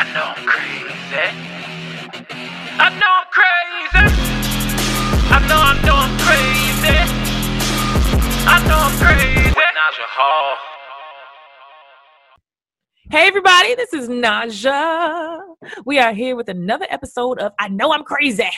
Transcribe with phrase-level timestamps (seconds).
[0.00, 0.94] Know I'm crazy.
[2.78, 4.00] I know I'm crazy.
[5.30, 5.76] I know I
[6.24, 6.96] crazy.
[8.48, 9.44] I know I'm crazy.
[9.50, 10.56] With Naja Hall.
[13.10, 15.38] Hey, everybody, this is Naja.
[15.84, 18.48] We are here with another episode of I Know I'm Crazy.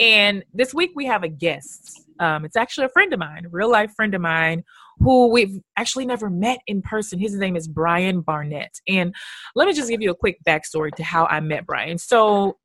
[0.00, 2.02] And this week we have a guest.
[2.18, 4.64] Um, it's actually a friend of mine, a real life friend of mine,
[5.00, 7.18] who we've actually never met in person.
[7.18, 8.80] His name is Brian Barnett.
[8.88, 9.14] And
[9.54, 11.98] let me just give you a quick backstory to how I met Brian.
[11.98, 12.58] So,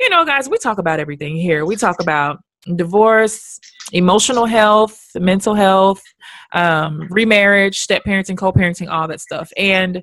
[0.00, 1.64] you know, guys, we talk about everything here.
[1.64, 2.38] We talk about
[2.76, 3.58] divorce,
[3.92, 6.02] emotional health, mental health,
[6.52, 9.50] um, remarriage, step parenting, co parenting, all that stuff.
[9.56, 10.02] And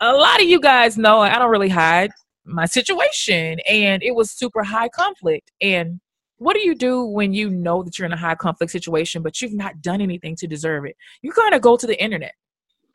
[0.00, 2.10] a lot of you guys know I don't really hide
[2.44, 5.52] my situation, and it was super high conflict.
[5.60, 6.00] And
[6.38, 9.40] what do you do when you know that you're in a high conflict situation, but
[9.40, 10.96] you've not done anything to deserve it?
[11.22, 12.34] You kind of go to the internet.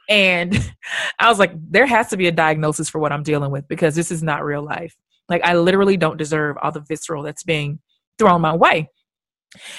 [0.10, 0.74] And
[1.20, 3.96] I was like, there has to be a diagnosis for what I'm dealing with because
[3.96, 4.96] this is not real life.
[5.30, 7.80] Like, I literally don't deserve all the visceral that's being
[8.18, 8.90] thrown my way.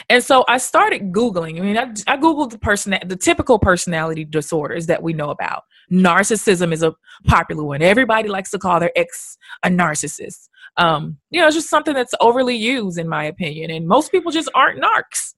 [0.09, 1.59] And so I started Googling.
[1.59, 5.65] I mean, I, I Googled the person, the typical personality disorders that we know about.
[5.91, 6.95] Narcissism is a
[7.27, 7.83] popular one.
[7.83, 10.49] Everybody likes to call their ex a narcissist.
[10.77, 13.71] Um, you know, it's just something that's overly used, in my opinion.
[13.71, 15.35] And most people just aren't narcs.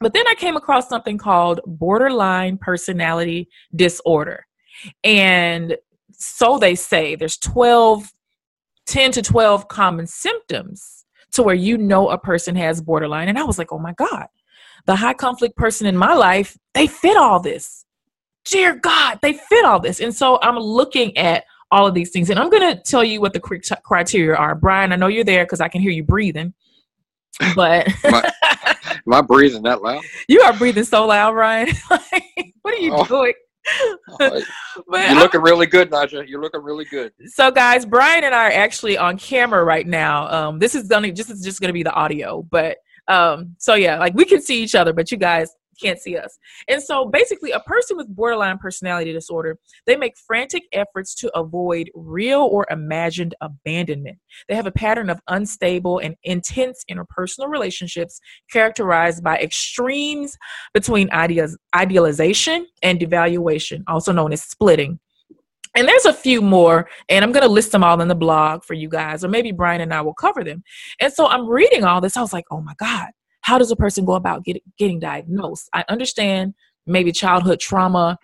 [0.00, 4.46] But then I came across something called borderline personality disorder.
[5.04, 5.76] And
[6.12, 8.10] so they say there's 12,
[8.86, 13.28] 10 to 12 common symptoms to where you know a person has borderline.
[13.28, 14.26] And I was like, oh my God,
[14.86, 17.84] the high conflict person in my life, they fit all this.
[18.46, 20.00] Dear God, they fit all this.
[20.00, 22.30] And so I'm looking at all of these things.
[22.30, 24.54] And I'm going to tell you what the criteria are.
[24.54, 26.54] Brian, I know you're there because I can hear you breathing.
[27.54, 28.32] But am, I,
[29.06, 30.02] am I breathing that loud?
[30.28, 31.68] You are breathing so loud, Brian.
[31.88, 33.04] what are you oh.
[33.04, 33.32] doing?
[34.18, 34.44] but
[34.88, 36.26] You're looking really good, Naja.
[36.28, 37.12] You're looking really good.
[37.26, 40.28] So, guys, Brian and I are actually on camera right now.
[40.28, 43.98] Um, this is gonna just is just gonna be the audio, but um, so yeah,
[43.98, 46.38] like we can see each other, but you guys can't see us.
[46.68, 51.90] And so basically, a person with borderline personality disorder, they make frantic efforts to avoid
[51.94, 54.18] real or imagined abandonment.
[54.48, 58.20] They have a pattern of unstable and intense interpersonal relationships
[58.50, 60.36] characterized by extremes
[60.74, 64.98] between ideas, idealization and devaluation, also known as splitting.
[65.76, 68.64] And there's a few more, and I'm going to list them all in the blog
[68.64, 70.64] for you guys, or maybe Brian and I will cover them.
[71.00, 72.16] And so I'm reading all this.
[72.16, 73.08] I was like, oh my God,
[73.42, 75.68] how does a person go about get, getting diagnosed?
[75.72, 76.54] I understand
[76.86, 78.18] maybe childhood trauma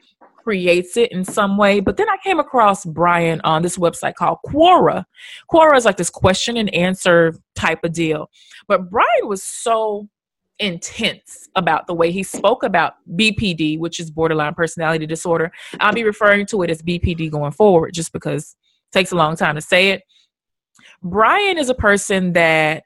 [0.47, 4.39] creates it in some way, but then I came across Brian on this website called
[4.47, 5.05] Quora.
[5.51, 8.31] Quora is like this question and answer type of deal.
[8.69, 10.09] But Brian was so
[10.59, 15.51] intense about the way he spoke about BPD, which is borderline personality disorder.
[15.81, 18.55] I'll be referring to it as BPD going forward just because
[18.93, 20.03] it takes a long time to say it.
[21.03, 22.85] Brian is a person that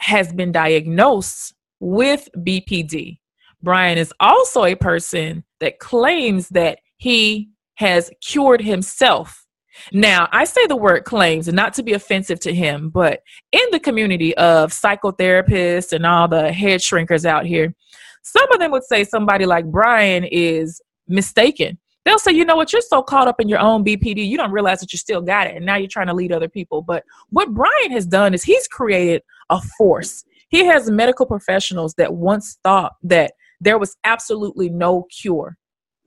[0.00, 3.18] has been diagnosed with BPD.
[3.62, 9.46] Brian is also a person that claims that he has cured himself.
[9.92, 13.20] Now, I say the word claims not to be offensive to him, but
[13.52, 17.74] in the community of psychotherapists and all the head shrinkers out here,
[18.22, 21.78] some of them would say somebody like Brian is mistaken.
[22.04, 24.52] They'll say, you know what, you're so caught up in your own BPD, you don't
[24.52, 26.80] realize that you still got it, and now you're trying to lead other people.
[26.82, 30.24] But what Brian has done is he's created a force.
[30.48, 35.56] He has medical professionals that once thought that there was absolutely no cure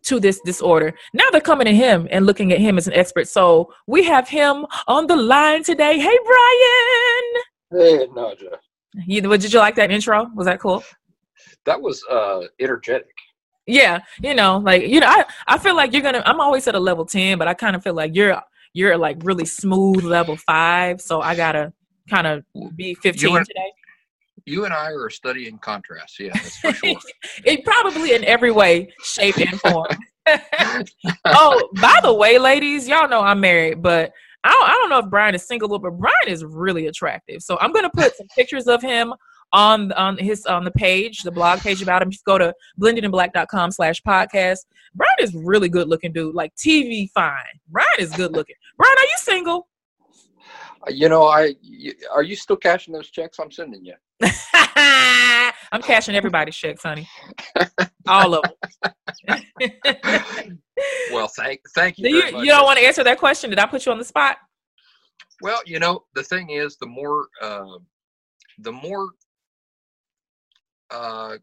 [0.03, 0.93] to this disorder.
[1.13, 3.27] Now they're coming to him and looking at him as an expert.
[3.27, 5.97] So we have him on the line today.
[5.97, 7.23] Hey, Brian.
[7.71, 8.57] Hey, Naja.
[9.05, 10.29] You, did you like that intro?
[10.35, 10.83] Was that cool?
[11.65, 13.15] That was uh energetic.
[13.65, 16.21] Yeah, you know, like you know, I I feel like you're gonna.
[16.25, 18.39] I'm always at a level ten, but I kind of feel like you're
[18.73, 20.99] you're like really smooth level five.
[20.99, 21.71] So I gotta
[22.09, 22.43] kind of
[22.75, 23.71] be 15 and, today.
[24.45, 26.19] You and I are studying contrast.
[26.19, 26.99] Yeah, that's for sure.
[27.45, 29.87] it probably in every way, shape, and form.
[31.25, 34.11] oh, by the way, ladies, y'all know I'm married, but
[34.43, 37.41] I don't, I don't know if Brian is single, but Brian is really attractive.
[37.41, 39.13] So I'm gonna put some pictures of him
[39.53, 42.11] on on his on the page, the blog page about him.
[42.11, 44.59] Just go to blendedinblack.com slash podcast.
[44.95, 47.37] Brian is really good looking dude, like TV fine.
[47.69, 48.55] Brian is good looking.
[48.77, 49.67] Brian, are you single?
[50.89, 51.55] You know, I
[52.13, 53.95] are you still cashing those checks I'm sending you?
[55.71, 57.07] I'm cashing everybody's checks, honey.
[58.07, 58.43] All of
[59.27, 59.41] them.
[61.11, 62.09] well, thank thank you.
[62.09, 63.49] You, you don't want to answer that question?
[63.49, 64.37] Did I put you on the spot?
[65.41, 67.77] Well, you know, the thing is, the more uh,
[68.59, 69.09] the more
[70.91, 71.37] uh,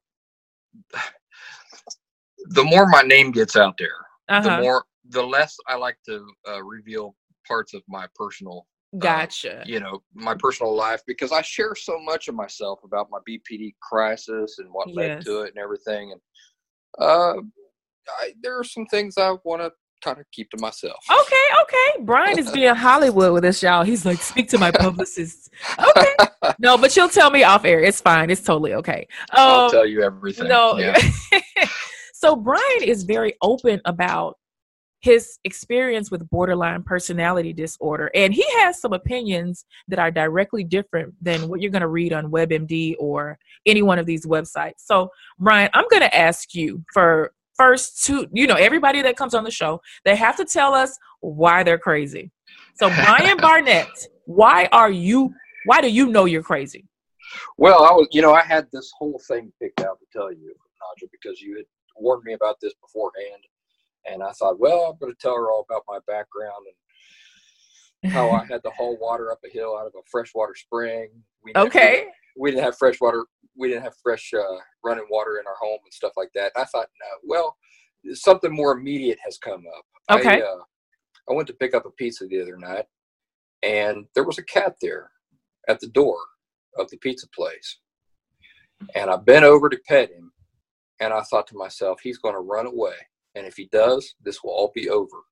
[2.50, 3.96] the more my name gets out there,
[4.28, 4.56] uh-huh.
[4.56, 7.14] the more the less I like to uh, reveal
[7.46, 8.66] parts of my personal
[8.98, 9.62] Gotcha.
[9.66, 13.74] you know my personal life because I share so much of myself about my BPD
[13.80, 16.12] crisis and what led to it and everything.
[16.12, 16.20] And
[16.98, 17.34] uh,
[18.18, 19.70] I, there are some things I want to
[20.02, 20.96] kind of keep to myself.
[21.08, 22.04] Okay, okay.
[22.04, 23.84] Brian is being Hollywood with us, y'all.
[23.84, 25.50] He's like, speak to my publicist.
[25.78, 26.06] Okay.
[26.58, 27.80] No, but you'll tell me off air.
[27.80, 28.30] It's fine.
[28.30, 29.06] It's totally okay.
[29.32, 30.48] I'll Um, tell you everything.
[30.48, 30.78] no.
[30.78, 30.98] Yeah.
[32.14, 34.36] so Brian is very open about
[35.00, 41.14] his experience with borderline personality disorder, and he has some opinions that are directly different
[41.22, 44.78] than what you're going to read on WebMD or any one of these websites.
[44.78, 48.26] So, Brian, I'm going to ask you for first two.
[48.32, 51.78] You know, everybody that comes on the show, they have to tell us why they're
[51.78, 52.30] crazy.
[52.74, 55.34] So, Brian Barnett, why are you?
[55.66, 56.86] Why do you know you're crazy?
[57.58, 60.52] Well, I was, you know, I had this whole thing picked out to tell you,
[60.80, 63.42] Naja, because you had warned me about this beforehand,
[64.06, 66.64] and I thought, well, I'm going to tell her all about my background
[68.02, 71.10] and how I had to haul water up a hill out of a freshwater spring.
[71.44, 72.08] We never- Okay.
[72.36, 73.26] we didn't have fresh water.
[73.56, 76.52] We didn't have fresh uh, running water in our home and stuff like that.
[76.54, 77.56] And I thought, no, well,
[78.14, 80.18] something more immediate has come up.
[80.18, 80.40] Okay.
[80.40, 80.60] I, uh,
[81.28, 82.86] I went to pick up a pizza the other night,
[83.62, 85.10] and there was a cat there
[85.68, 86.16] at the door
[86.78, 87.78] of the pizza place.
[88.94, 90.32] And I bent over to pet him,
[91.00, 92.94] and I thought to myself, he's going to run away,
[93.34, 95.24] and if he does, this will all be over.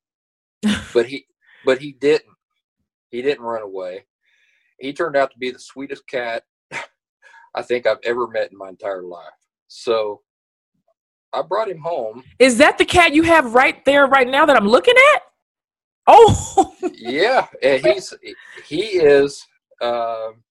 [0.95, 1.27] but he,
[1.65, 2.35] but he didn't.
[3.11, 4.05] He didn't run away.
[4.79, 6.45] He turned out to be the sweetest cat
[7.55, 9.27] I think I've ever met in my entire life.
[9.69, 10.23] So
[11.33, 12.23] I brought him home.
[12.39, 15.23] Is that the cat you have right there right now that I'm looking at?
[16.06, 18.15] Oh, yeah, and he's
[18.67, 19.45] he is
[19.83, 20.43] um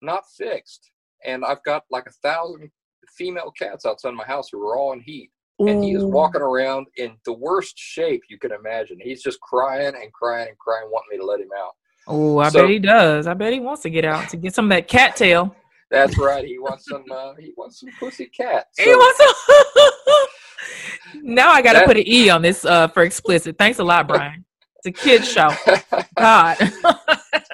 [0.00, 0.90] not fixed,
[1.24, 2.70] and I've got like a thousand
[3.18, 6.86] female cats outside my house who are all in heat, and he is walking around
[6.96, 8.98] in the worst shape you can imagine.
[9.00, 11.72] He's just crying and crying and crying, wanting me to let him out.
[12.06, 13.26] Oh, I So- bet he does.
[13.26, 15.54] I bet he wants to get out to get some of that cattail.
[15.90, 16.44] That's right.
[16.44, 17.04] He wants some.
[17.10, 18.66] Uh, he wants some pussy cat.
[18.76, 21.22] he wants some.
[21.22, 23.56] now I got to put an E on this uh, for explicit.
[23.56, 24.44] Thanks a lot, Brian.
[24.84, 25.50] It's a kid's show.
[26.16, 26.56] God.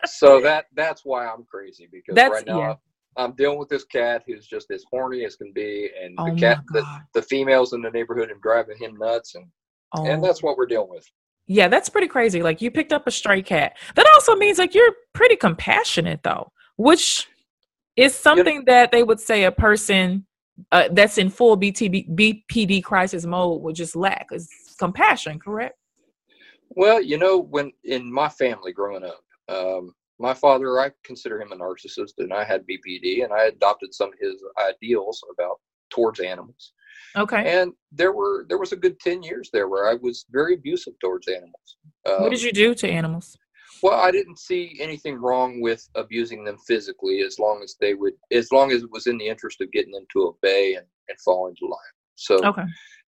[0.06, 2.74] so that that's why I'm crazy because That's- right now yeah.
[3.16, 6.40] I'm dealing with this cat who's just as horny as can be, and oh the
[6.40, 9.46] cat, the, the females in the neighborhood are driving him nuts, and
[9.94, 10.06] Oh.
[10.06, 11.06] and that's what we're dealing with.
[11.46, 12.42] Yeah, that's pretty crazy.
[12.42, 13.76] Like you picked up a stray cat.
[13.94, 17.28] That also means like you're pretty compassionate though, which
[17.96, 20.26] is something that they would say a person
[20.70, 24.48] uh, that's in full BTB, BPD crisis mode would just lack is
[24.78, 25.76] compassion, correct?
[26.70, 31.52] Well, you know, when in my family growing up, um, my father, I consider him
[31.52, 35.56] a narcissist, and I had BPD, and I adopted some of his ideals about
[35.90, 36.72] towards animals.
[37.16, 37.60] Okay.
[37.60, 40.94] And there were there was a good ten years there where I was very abusive
[41.00, 41.76] towards animals.
[42.06, 43.36] Um, what did you do to animals?
[43.82, 48.14] Well, I didn't see anything wrong with abusing them physically as long as they would,
[48.30, 51.20] as long as it was in the interest of getting them to obey and, and
[51.24, 51.94] fall into line.
[52.14, 52.64] So Okay.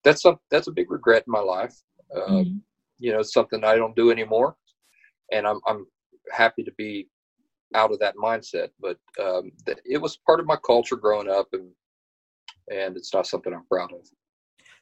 [0.04, 1.74] that's some that's a big regret in my life.
[2.14, 2.60] Uh, Mhm.
[2.98, 4.56] You know, it's something I don't do anymore,
[5.32, 5.86] and I'm I'm
[6.32, 7.08] happy to be
[7.74, 8.68] out of that mindset.
[8.80, 11.70] But um, th- it was part of my culture growing up, and
[12.70, 14.00] and it's not something I'm proud of.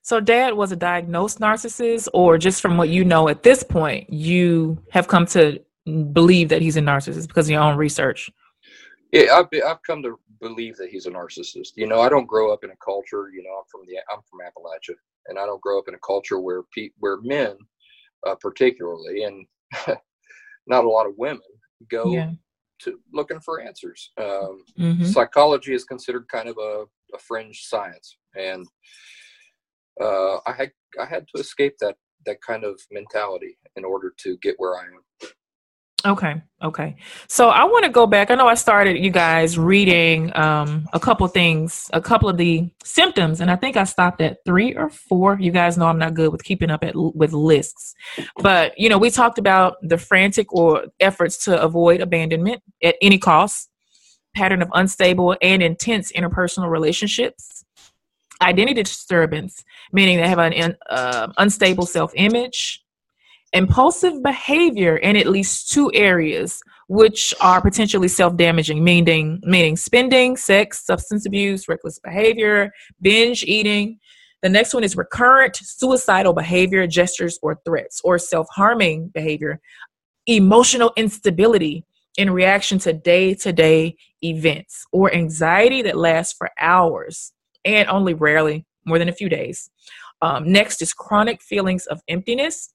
[0.03, 4.11] So dad was a diagnosed narcissist or just from what you know at this point,
[4.11, 5.61] you have come to
[6.13, 8.31] believe that he's a narcissist because of your own research.
[9.13, 11.73] Yeah, I've be, I've come to believe that he's a narcissist.
[11.77, 13.31] You know, I don't grow up in a culture.
[13.35, 14.95] You know, I'm from the I'm from Appalachia,
[15.27, 17.57] and I don't grow up in a culture where pe- where men,
[18.27, 19.47] uh, particularly, and
[20.67, 21.41] not a lot of women
[21.91, 22.33] go Yeah.
[22.83, 24.11] to looking for answers.
[24.19, 28.67] Um, hmm Psychology is considered kind of a, a fringe science, and
[30.01, 34.37] uh, I had I had to escape that that kind of mentality in order to
[34.43, 35.03] get where I am.
[36.05, 36.41] Okay.
[36.63, 36.97] Okay.
[37.29, 38.31] So I want to go back.
[38.31, 42.71] I know I started you guys reading um, a couple things, a couple of the
[42.85, 45.39] symptoms, and I think I stopped at three or four.
[45.39, 47.95] You guys know I'm not good with keeping up at, with lists,
[48.37, 53.19] but you know we talked about the frantic or efforts to avoid abandonment at any
[53.19, 53.69] cost,
[54.35, 57.65] pattern of unstable and intense interpersonal relationships,
[58.41, 62.83] identity disturbance, meaning they have an uh, unstable self-image
[63.53, 70.85] impulsive behavior in at least two areas which are potentially self-damaging meaning meaning spending sex
[70.85, 73.99] substance abuse reckless behavior binge eating.
[74.43, 79.61] The next one is recurrent suicidal behavior gestures or threats or self-harming behavior
[80.27, 81.85] emotional instability
[82.17, 87.33] in reaction to day-to-day events or anxiety that lasts for hours
[87.65, 89.71] and only rarely more than a few days.
[90.23, 92.73] Um, next is chronic feelings of emptiness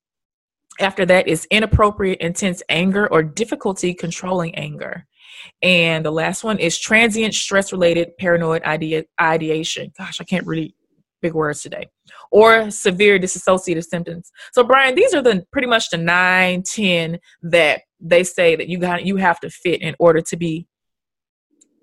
[0.80, 5.06] After that is inappropriate, intense anger or difficulty controlling anger.
[5.62, 9.92] And the last one is transient stress related paranoid idea, ideation.
[9.98, 10.76] Gosh, I can't really
[11.22, 11.88] big words today.
[12.32, 14.32] Or severe dissociative symptoms.
[14.54, 18.78] So Brian, these are the pretty much the nine, ten that they say that you
[18.78, 20.68] got you have to fit in order to be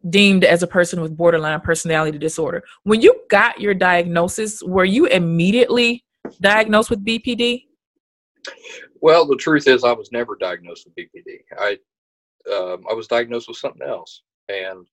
[0.09, 2.63] deemed as a person with borderline personality disorder.
[2.85, 6.05] When you got your diagnosis, were you immediately
[6.41, 7.65] diagnosed with BPD?
[9.01, 11.41] Well, the truth is, I was never diagnosed with BPD.
[11.59, 11.79] I
[12.53, 14.87] um, I was diagnosed with something else, and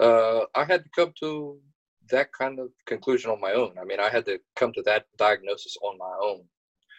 [0.00, 1.58] uh, I had to come to
[2.10, 3.72] that kind of conclusion on my own.
[3.80, 6.42] I mean, I had to come to that diagnosis on my own.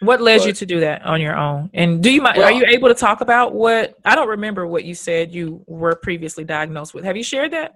[0.01, 1.69] What led but, you to do that on your own?
[1.73, 4.83] And do you well, are you able to talk about what I don't remember what
[4.83, 7.03] you said you were previously diagnosed with.
[7.03, 7.73] Have you shared that?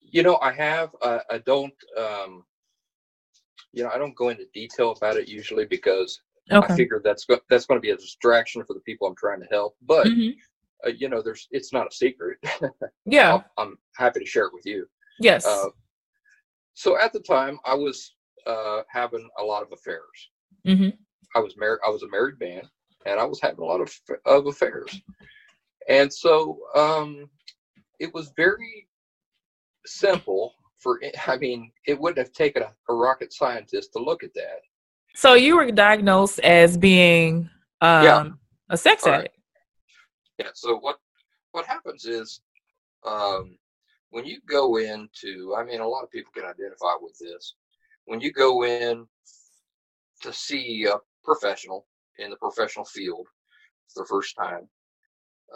[0.00, 0.90] You know, I have.
[1.02, 1.74] I, I don't.
[1.98, 2.44] Um,
[3.72, 6.72] you know, I don't go into detail about it usually because okay.
[6.72, 9.40] I figured that's go- that's going to be a distraction for the people I'm trying
[9.40, 9.76] to help.
[9.82, 10.38] But mm-hmm.
[10.86, 12.38] uh, you know, there's it's not a secret.
[13.06, 14.86] yeah, i am happy to share it with you.
[15.20, 15.46] Yes.
[15.46, 15.68] Uh,
[16.74, 18.14] so at the time, I was
[18.46, 20.30] uh, having a lot of affairs.
[20.66, 20.90] Mm-hmm.
[21.34, 21.80] I was married.
[21.86, 22.62] I was a married man,
[23.06, 23.92] and I was having a lot of
[24.24, 25.00] of affairs.
[25.88, 27.30] And so um,
[28.00, 28.88] it was very
[29.86, 31.00] simple for.
[31.26, 34.60] I mean, it wouldn't have taken a, a rocket scientist to look at that.
[35.16, 37.48] So you were diagnosed as being
[37.80, 38.28] um, yeah.
[38.68, 39.34] a sex addict.
[40.38, 40.50] Yeah.
[40.52, 40.98] So what
[41.52, 42.42] what happens is
[43.06, 43.56] um,
[44.10, 47.54] when you go into, I mean, a lot of people can identify with this.
[48.04, 49.06] When you go in
[50.20, 51.86] to see a professional
[52.18, 53.26] in the professional field
[53.88, 54.68] for the first time,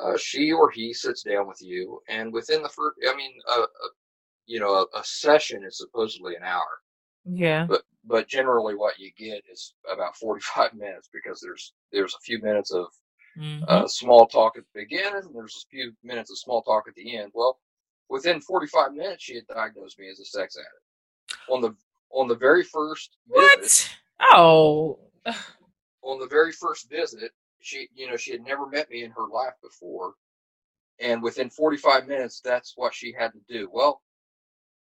[0.03, 3.61] uh, she or he sits down with you, and within the first, I mean, a,
[3.61, 3.67] a
[4.47, 6.81] you know, a, a, session is supposedly an hour.
[7.25, 7.67] Yeah.
[7.69, 12.25] But but generally, what you get is about forty five minutes because there's there's a
[12.25, 12.87] few minutes of
[13.39, 13.65] mm-hmm.
[13.69, 16.95] uh, small talk at the beginning, and there's a few minutes of small talk at
[16.95, 17.33] the end.
[17.35, 17.59] Well,
[18.09, 21.41] within 45 minutes, she had diagnosed me as a sex addict.
[21.49, 21.75] On the
[22.11, 23.61] on the very first what?
[23.61, 24.99] Visit, oh.
[26.03, 29.29] on the very first visit, she you know she had never met me in her
[29.33, 30.15] life before,
[30.99, 33.69] and within 45 minutes, that's what she had to do.
[33.73, 34.03] Well,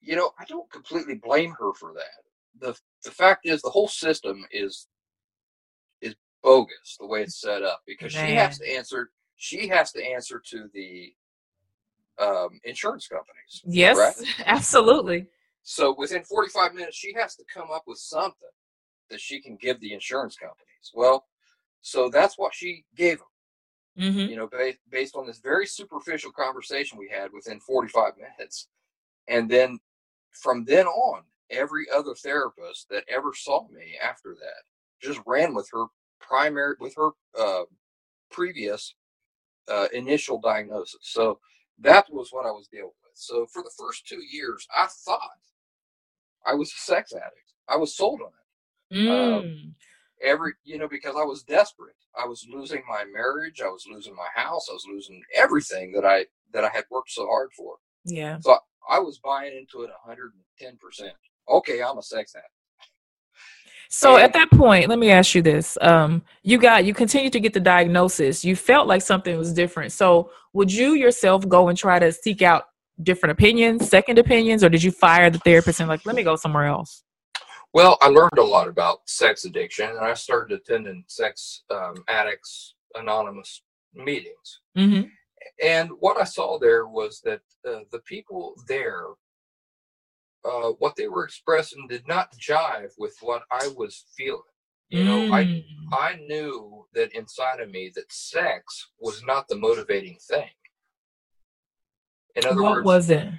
[0.02, 2.24] you know, I don't completely blame her for that.
[2.60, 4.88] the The fact is, the whole system is
[6.02, 8.28] is bogus the way it's set up because Man.
[8.28, 9.12] she has to answer.
[9.36, 11.14] She has to answer to the
[12.20, 13.62] um, insurance companies.
[13.66, 15.28] Yes, absolutely.
[15.64, 18.50] So within 45 minutes, she has to come up with something
[19.10, 20.92] that she can give the insurance companies.
[20.94, 21.26] Well,
[21.82, 23.28] so that's what she gave them.
[24.00, 24.30] Mm-hmm.
[24.32, 28.68] You know, based, based on this very superficial conversation we had within 45 minutes.
[29.28, 29.80] And then
[30.32, 34.64] from then on, every other therapist that ever saw me after that
[35.02, 35.86] just ran with her
[36.20, 37.10] primary, with her
[37.40, 37.64] uh,
[38.32, 38.96] previous
[39.68, 41.00] uh, initial diagnosis.
[41.02, 41.40] So
[41.80, 43.12] that was what I was dealing with.
[43.14, 45.22] So for the first two years, I thought
[46.46, 47.54] I was a sex addict.
[47.68, 48.98] I was sold on it.
[48.98, 49.38] Mm.
[49.38, 49.76] Um,
[50.22, 51.96] every, you know, because I was desperate.
[52.22, 53.62] I was losing my marriage.
[53.62, 54.68] I was losing my house.
[54.70, 57.76] I was losing everything that I that I had worked so hard for.
[58.06, 58.40] Yeah.
[58.42, 58.58] So
[58.90, 61.14] I, was buying into it 110 percent.
[61.50, 62.50] Okay, I'm a sex addict.
[63.90, 65.78] So at that point, let me ask you this.
[65.82, 68.46] Um, you got you continued to get the diagnosis.
[68.46, 69.92] You felt like something was different.
[69.92, 72.68] So would you yourself go and try to seek out
[73.04, 76.36] different opinions, second opinions, or did you fire the therapist and like, let me go
[76.36, 77.04] somewhere else?
[77.74, 82.76] Well, I learned a lot about sex addiction, and I started attending sex um, addicts
[82.96, 83.62] anonymous
[83.94, 84.60] meetings.
[84.78, 85.08] Mm-hmm.
[85.64, 89.06] And what I saw there was that uh, the people there
[90.44, 94.42] uh, what they were expressing did not jive with what I was feeling.
[94.90, 95.32] You know, mm.
[95.32, 100.50] I I knew that inside of me that sex was not the motivating thing.
[102.36, 103.30] In other what words, was it?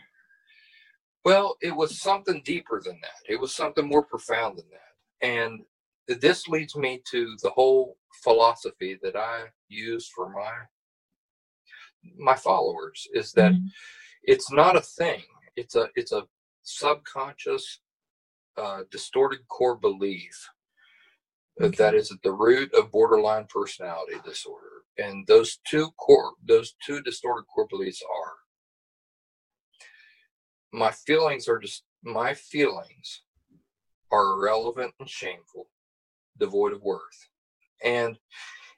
[1.25, 3.33] Well, it was something deeper than that.
[3.33, 5.27] It was something more profound than that.
[5.27, 5.61] And
[6.21, 10.53] this leads me to the whole philosophy that I use for my
[12.19, 13.67] my followers is that mm.
[14.23, 15.23] it's not a thing.
[15.57, 16.27] It's a it's a
[16.63, 17.81] subconscious
[18.57, 20.49] uh, distorted core belief
[21.61, 21.77] okay.
[21.77, 24.67] that is at the root of borderline personality disorder
[24.99, 28.35] and those two core those two distorted core beliefs are
[30.73, 33.23] my feelings are just my feelings
[34.11, 35.69] are irrelevant and shameful
[36.39, 37.29] devoid of worth
[37.85, 38.19] and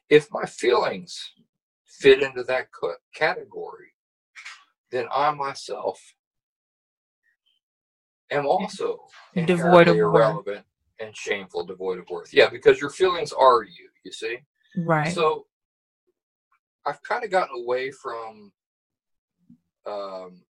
[0.08, 1.32] if my feelings
[2.00, 2.66] fit into that
[3.14, 3.92] category
[4.90, 6.00] then i myself
[8.30, 8.98] am also
[9.46, 10.64] devoid of irrelevant worth.
[11.00, 12.32] and shameful, devoid of worth.
[12.32, 13.88] Yeah, because your feelings are you.
[14.04, 14.38] You see.
[14.76, 15.12] Right.
[15.12, 15.46] So
[16.86, 18.52] I've kind of gotten away from
[19.86, 20.42] um,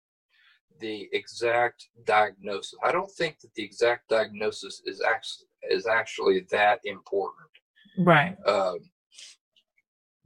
[0.79, 2.75] the exact diagnosis.
[2.83, 7.49] I don't think that the exact diagnosis is actually is actually that important.
[7.99, 8.35] right.
[8.45, 8.79] Um,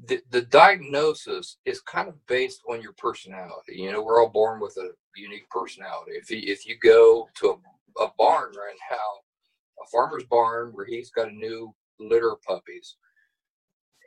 [0.06, 3.75] the the diagnosis is kind of based on your personality.
[3.75, 6.12] You know, we're all born with a unique personality.
[6.12, 7.60] If you, if you go to
[8.00, 12.42] a, a barn right now, a farmer's barn where he's got a new litter of
[12.44, 12.96] puppies,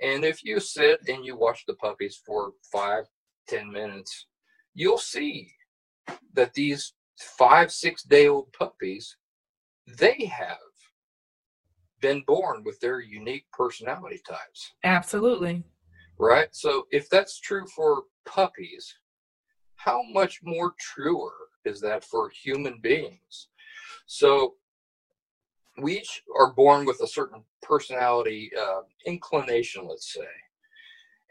[0.02, 3.04] and if you sit and you watch the puppies for five,
[3.48, 4.26] ten minutes,
[4.74, 5.52] you'll see
[6.34, 9.16] that these five, six day old puppies,
[9.98, 10.56] they have
[12.00, 15.62] been born with their unique personality types, Absolutely.
[16.20, 16.48] Right?
[16.52, 18.94] So if that's true for puppies,
[19.76, 21.32] how much more truer
[21.64, 23.48] is that for human beings?
[24.06, 24.54] So
[25.78, 30.28] we each are born with a certain personality uh, inclination, let's say,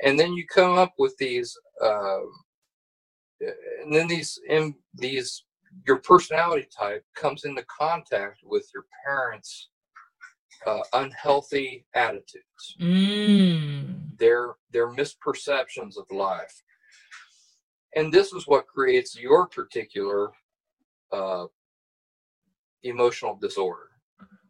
[0.04, 2.22] and then you come up with these, uh,
[3.84, 5.44] and then these in these
[5.86, 9.70] your personality type comes into contact with your parents'
[10.66, 14.18] uh, unhealthy attitudes, Mm.
[14.18, 16.62] their their misperceptions of life,
[17.96, 20.32] and this is what creates your particular
[21.12, 21.46] uh,
[22.84, 23.90] emotional disorder.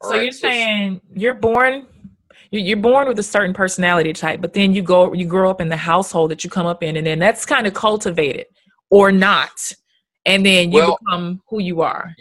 [0.03, 0.23] So right?
[0.23, 1.87] you're saying you're born
[2.51, 5.61] you- you're born with a certain personality type, but then you go you grow up
[5.61, 8.47] in the household that you come up in, and then that's kind of cultivated
[8.89, 9.71] or not,
[10.25, 12.15] and then you Well- become who you are.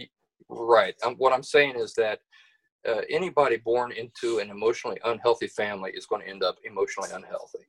[0.51, 0.95] Right.
[1.03, 2.21] Um, what I'm saying is that
[2.89, 7.67] uh, anybody born into an emotionally unhealthy family is going to end up emotionally unhealthy,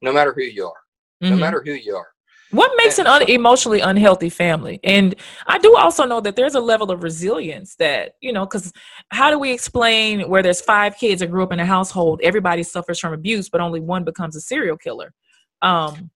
[0.00, 0.80] no matter who you are.
[1.20, 1.40] No Mhm.
[1.40, 2.08] matter who you are.
[2.50, 4.78] What makes an un- emotionally unhealthy family?
[4.84, 5.14] And
[5.46, 8.72] I do also know that there's a level of resilience that, you know, because
[9.10, 12.62] how do we explain where there's five kids that grew up in a household, everybody
[12.62, 15.14] suffers from abuse, but only one becomes a serial killer?
[15.62, 16.10] Um,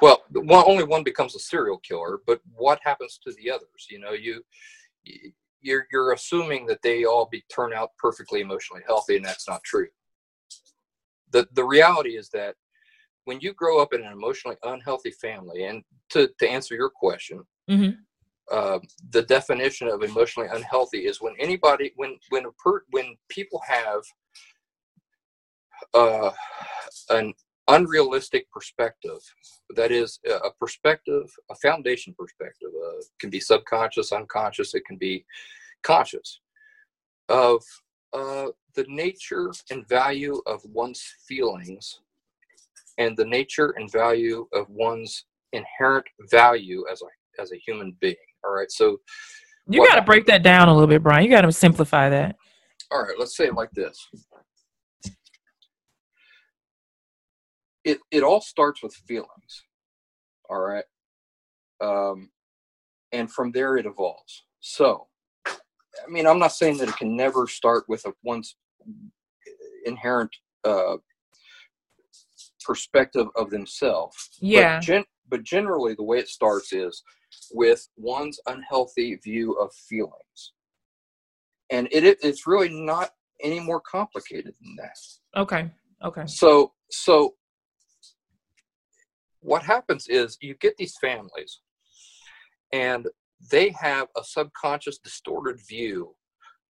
[0.00, 3.86] Well, one, only one becomes a serial killer, but what happens to the others?
[3.90, 4.42] You know, you
[5.64, 9.62] you're you're assuming that they all be turn out perfectly emotionally healthy, and that's not
[9.64, 9.88] true.
[11.32, 12.54] the The reality is that
[13.24, 17.38] when you grow up in an emotionally unhealthy family, and to to answer your question,
[17.68, 17.92] Mhm.
[18.50, 18.78] uh,
[19.10, 24.02] the definition of emotionally unhealthy is when anybody when when a per, when people have
[25.94, 26.30] uh,
[27.10, 27.32] an
[27.68, 29.18] unrealistic perspective
[29.74, 35.24] that is a perspective a foundation perspective uh, can be subconscious unconscious it can be
[35.82, 36.40] conscious
[37.30, 37.62] of
[38.12, 42.00] uh, the nature and value of one's feelings
[42.98, 48.14] and the nature and value of one's inherent value as a as a human being
[48.44, 48.98] all right so
[49.68, 51.24] you got to break that down a little bit, Brian.
[51.24, 52.36] You got to simplify that.
[52.92, 54.06] all right let's say it like this
[57.84, 59.62] it it all starts with feelings
[60.50, 60.84] all right
[61.80, 62.30] um
[63.12, 65.06] and from there it evolves so
[65.46, 68.56] i mean i'm not saying that it can never start with a one's
[69.84, 70.96] inherent uh
[72.64, 74.76] perspective of themselves Yeah.
[74.76, 77.02] but, gen- but generally the way it starts is
[77.52, 80.52] with one's unhealthy view of feelings
[81.70, 83.10] and it, it it's really not
[83.42, 85.70] any more complicated than that Okay.
[86.02, 86.26] Okay.
[86.26, 87.34] so so
[89.44, 91.60] what happens is you get these families
[92.72, 93.06] and
[93.50, 96.14] they have a subconscious distorted view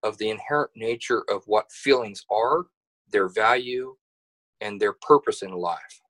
[0.03, 2.67] of the inherent nature of what feelings are
[3.13, 3.95] their value
[4.61, 6.01] and their purpose in life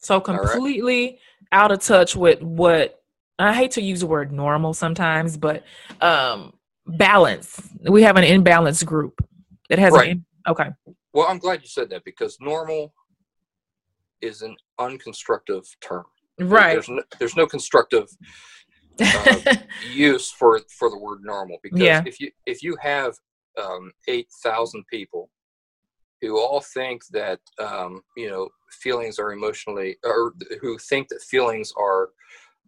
[0.00, 0.24] So right.
[0.24, 1.20] completely
[1.52, 3.00] out of touch with what
[3.38, 5.62] I hate to use the word normal sometimes, but
[6.00, 6.52] um
[6.86, 7.62] balance.
[7.88, 9.24] We have an imbalanced group
[9.68, 10.10] that has Right.
[10.10, 10.70] an in- okay.
[11.12, 12.92] well i'm glad you said that because normal
[14.22, 16.04] is an unconstructive term
[16.38, 16.72] Right.
[16.72, 18.06] there's no, there's no constructive
[19.00, 19.36] uh,
[19.92, 22.02] use for for the word normal because Yeah.
[22.06, 23.14] if you if you have
[23.62, 25.30] um, eight thousand people
[26.20, 28.48] who all think that um, you know
[28.82, 32.10] feelings are emotionally or who think that feelings are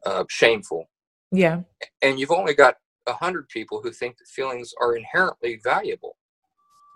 [0.05, 0.89] uh, shameful,
[1.31, 1.61] yeah.
[2.03, 2.75] and you've only got
[3.07, 6.17] a hundred people who think that feelings are inherently valuable,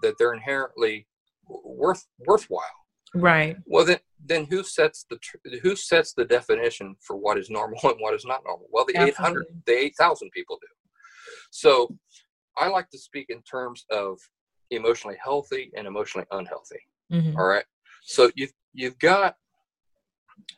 [0.03, 1.07] that they're inherently
[1.49, 2.65] worth worthwhile.
[3.15, 3.57] Right.
[3.67, 7.79] Well, then, then who sets the tr- who sets the definition for what is normal
[7.85, 8.67] and what is not normal?
[8.71, 10.69] Well, the eight hundred, the eight thousand people do.
[11.51, 11.97] So,
[12.57, 14.19] I like to speak in terms of
[14.71, 16.81] emotionally healthy and emotionally unhealthy.
[17.13, 17.37] Mhm.
[17.37, 17.65] All right.
[18.05, 19.37] So you've you've got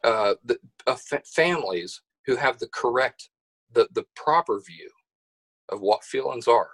[0.05, 3.31] uh, the uh, fa- families who have the correct,
[3.73, 4.91] the the proper view
[5.71, 6.71] of what feelings are.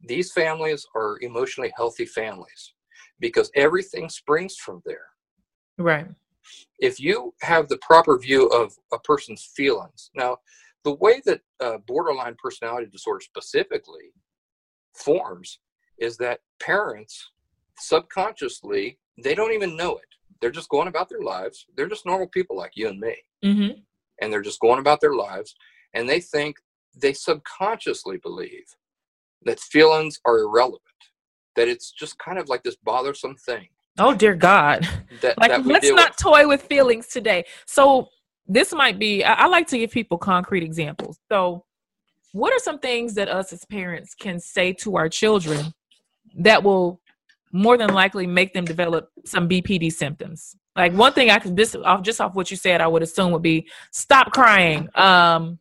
[0.00, 2.74] These families are emotionally healthy families
[3.20, 5.06] because everything springs from there.
[5.78, 6.06] Right.
[6.78, 10.38] If you have the proper view of a person's feelings, now,
[10.84, 14.12] the way that uh, borderline personality disorder specifically
[14.94, 15.60] forms
[15.98, 17.30] is that parents
[17.78, 20.08] subconsciously they don't even know it
[20.40, 23.80] they're just going about their lives they're just normal people like you and me Mm-hmm.
[24.20, 25.56] and they're just going about their lives
[25.94, 26.56] and they think
[26.96, 28.66] they subconsciously believe
[29.44, 30.82] that feelings are irrelevant
[31.56, 34.88] that it's just kind of like this bothersome thing Oh dear God.
[35.20, 36.16] that, Like that let's not with.
[36.16, 37.44] toy with feelings today.
[37.66, 38.08] So
[38.46, 41.18] this might be I, I like to give people concrete examples.
[41.30, 41.64] So
[42.32, 45.74] what are some things that us as parents can say to our children
[46.38, 47.00] that will
[47.52, 50.56] more than likely make them develop some BPD symptoms?
[50.74, 53.32] Like one thing I could this off just off what you said, I would assume
[53.32, 54.88] would be stop crying.
[54.94, 55.58] Um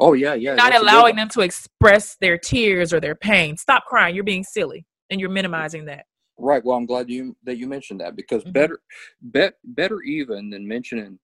[0.00, 3.14] oh yeah yeah not that's a good allowing them to express their tears or their
[3.14, 3.56] pain.
[3.56, 4.16] Stop crying.
[4.16, 6.06] You're being silly and you're minimizing that.
[6.40, 6.64] Right.
[6.64, 8.52] Well, I'm glad you that you mentioned that because Mhm.
[8.52, 8.80] better,
[9.20, 11.18] bet better even than mentioning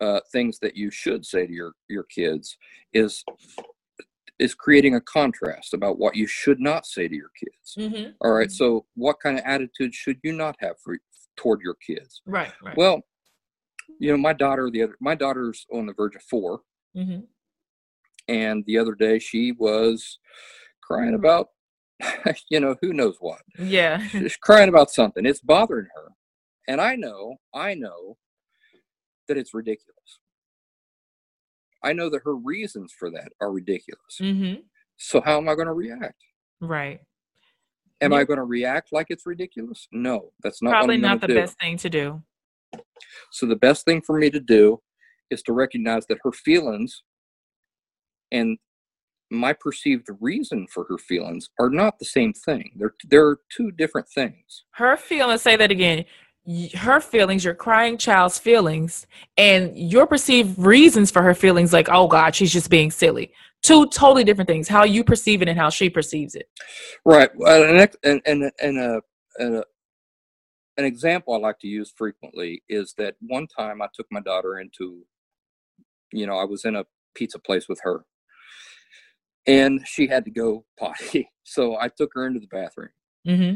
[0.00, 2.56] uh, things that you should say to your your kids
[2.92, 3.24] is
[4.38, 7.74] is creating a contrast about what you should not say to your kids.
[7.78, 8.12] Mm-hmm.
[8.22, 8.50] All right.
[8.50, 10.98] So, what kind of attitude should you not have for
[11.36, 12.22] toward your kids?
[12.26, 12.76] Right, right.
[12.76, 13.02] Well,
[13.98, 16.62] you know, my daughter the other my daughter's on the verge of four,
[16.96, 17.20] mm-hmm.
[18.28, 20.18] and the other day she was
[20.82, 21.48] crying about
[22.50, 23.98] you know who knows what Yeah.
[24.08, 25.26] she's crying about something.
[25.26, 26.12] It's bothering her.
[26.68, 28.16] And I know, I know
[29.28, 30.18] that it's ridiculous.
[31.82, 34.18] I know that her reasons for that are ridiculous.
[34.20, 34.60] mm-hmm.
[34.98, 36.14] So how am I going to react?
[36.60, 37.00] Right.
[38.02, 38.18] Am Yeah.
[38.18, 39.88] I going to react like it's ridiculous?
[39.92, 41.34] No, that's not Probably not the do.
[41.34, 42.22] best thing to do.
[43.32, 44.80] So the best thing for me to do
[45.30, 47.02] is to recognize that her feelings
[48.30, 48.58] and
[49.30, 52.72] my perceived reason for her feelings are not the same thing.
[52.76, 54.64] They're they're two different things.
[54.72, 56.04] Her feelings, say that again.
[56.74, 62.08] Her feelings, your crying child's feelings, and your perceived reasons for her feelings, like, oh
[62.08, 63.32] God, she's just being silly.
[63.62, 64.66] Two totally different things.
[64.66, 66.48] How you perceive it and how she perceives it.
[67.04, 67.30] Right.
[67.36, 69.00] Well, and and and a, and uh,
[69.38, 69.62] a uh,
[70.80, 74.58] an example I like to use frequently is that one time I took my daughter
[74.58, 75.04] into,
[76.10, 78.04] you know, I was in a pizza place with her,
[79.50, 82.90] and she had to go potty, so I took her into the bathroom.
[83.26, 83.54] Mm-hmm.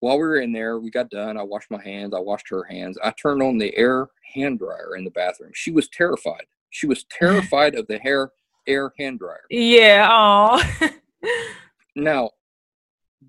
[0.00, 1.36] While we were in there, we got done.
[1.36, 2.14] I washed my hands.
[2.14, 2.96] I washed her hands.
[3.02, 5.50] I turned on the air hand dryer in the bathroom.
[5.54, 6.46] She was terrified.
[6.70, 8.30] She was terrified of the hair
[8.66, 9.44] air hand dryer.
[9.50, 10.08] Yeah.
[10.10, 10.62] Oh.
[11.96, 12.30] Now,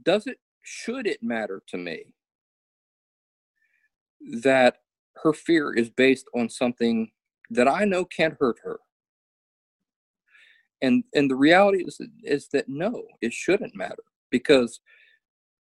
[0.04, 2.14] does it should it matter to me
[4.42, 4.78] that
[5.24, 7.10] her fear is based on something
[7.50, 8.80] that I know can't hurt her?
[10.82, 14.80] And and the reality is is that no, it shouldn't matter because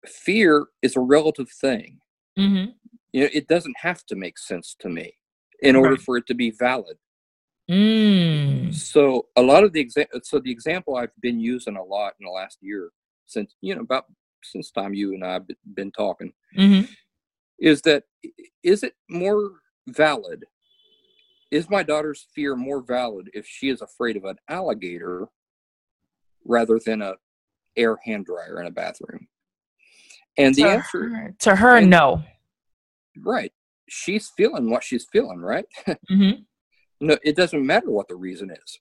[0.07, 1.99] fear is a relative thing.
[2.37, 2.71] mm-hmm.
[3.13, 5.13] You know, it doesn't have to make sense to me
[5.61, 6.01] in order Right.
[6.01, 6.97] for it to be valid.
[7.69, 8.73] Mm.
[8.73, 12.25] So a lot of the exa- so the example I've been using a lot in
[12.25, 12.91] the last year
[13.25, 14.05] since you know about
[14.43, 16.85] since time you and I've been talking Mm-hmm.
[17.59, 18.03] is that
[18.63, 19.51] is it more
[19.87, 20.43] valid?
[21.51, 25.27] Is my daughter's fear more valid if she is afraid of an alligator
[26.45, 27.15] rather than a
[27.75, 29.27] air hand dryer in a bathroom?
[30.37, 32.23] And the to answer, her, to her, and- no.
[33.19, 33.51] right,
[33.89, 35.65] she's feeling what she's feeling, right?
[36.09, 36.41] Mm-hmm.
[37.01, 38.79] no, it doesn't matter what the reason is.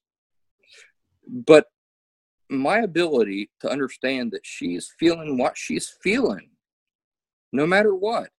[1.28, 1.66] But
[2.48, 6.50] my ability to understand that she's feeling what she's feeling,
[7.52, 8.30] no matter what,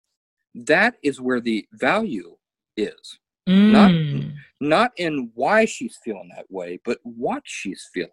[0.55, 2.37] that is where the value
[2.77, 3.19] is.
[3.51, 4.35] Not- Mm.
[4.63, 8.11] Not in why she's feeling that way, but what she's feeling.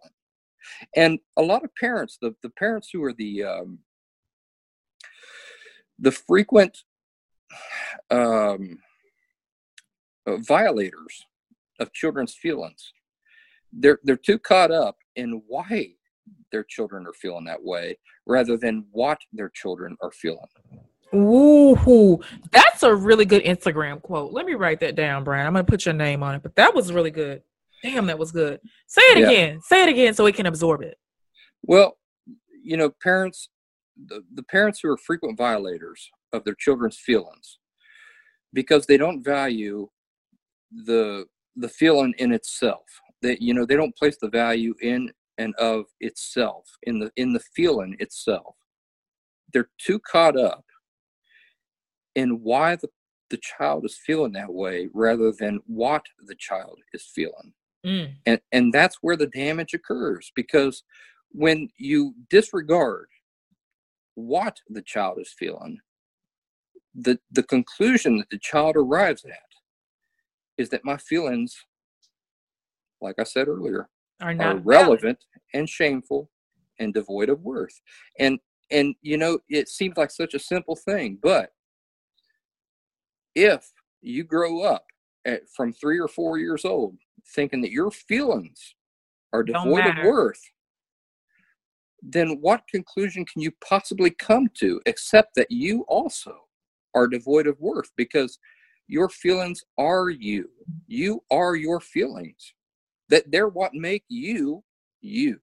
[0.96, 3.80] And a lot of parents, the, the parents who are the um,
[5.98, 6.84] the frequent
[8.10, 8.78] um,
[10.26, 11.24] uh, violators
[11.80, 12.92] of children's feelings.
[13.72, 15.94] They're they're too caught up in why
[16.50, 20.48] their children are feeling that way rather than what their children are feeling.
[21.14, 22.20] Ooh,
[22.52, 24.32] that's a really good Instagram quote.
[24.32, 25.46] Let me write that down, Brian.
[25.46, 27.42] I'm gonna put your name on it, but that was really good.
[27.82, 28.60] Damn, that was good.
[28.86, 29.28] Say it Yeah.
[29.30, 29.60] again.
[29.62, 30.98] Say it again so we can absorb it.
[31.62, 31.98] Well,
[32.62, 33.48] you know, parents
[34.06, 37.58] the, the parents who are frequent violators of their children's feelings
[38.52, 39.88] because they don't value
[40.84, 42.84] the the feeling in itself.
[43.22, 47.32] That you know, they don't place the value in and of itself in the in
[47.32, 48.54] the feeling itself.
[49.52, 50.64] They're too caught up
[52.20, 52.88] in why the
[53.30, 57.52] the child is feeling that way rather than what the child is feeling
[57.86, 58.08] Mm.
[58.26, 60.82] and and that's where the damage occurs because
[61.44, 63.06] when you disregard
[64.16, 65.78] what the child is feeling,
[66.92, 69.50] the, the conclusion that the child arrives at
[70.56, 71.54] is that my feelings,
[73.00, 73.88] like I said earlier,
[74.20, 74.66] Are are not valid.
[74.66, 75.18] relevant
[75.54, 76.30] and shameful
[76.80, 77.80] and devoid of worth.
[78.18, 78.40] And
[78.72, 81.50] and you know, it seems like such a simple thing, but
[83.38, 84.84] if you grow up
[85.24, 86.96] at, from three or four years old
[87.34, 88.74] thinking that your feelings
[89.32, 90.40] are Don't devoid of worth,
[92.02, 96.34] then what conclusion can you possibly come to except that you also
[96.94, 98.38] are devoid of worth because
[98.86, 100.48] your feelings are you.
[100.86, 102.54] You are your feelings.
[103.10, 104.62] That they're what make you
[105.00, 105.38] you.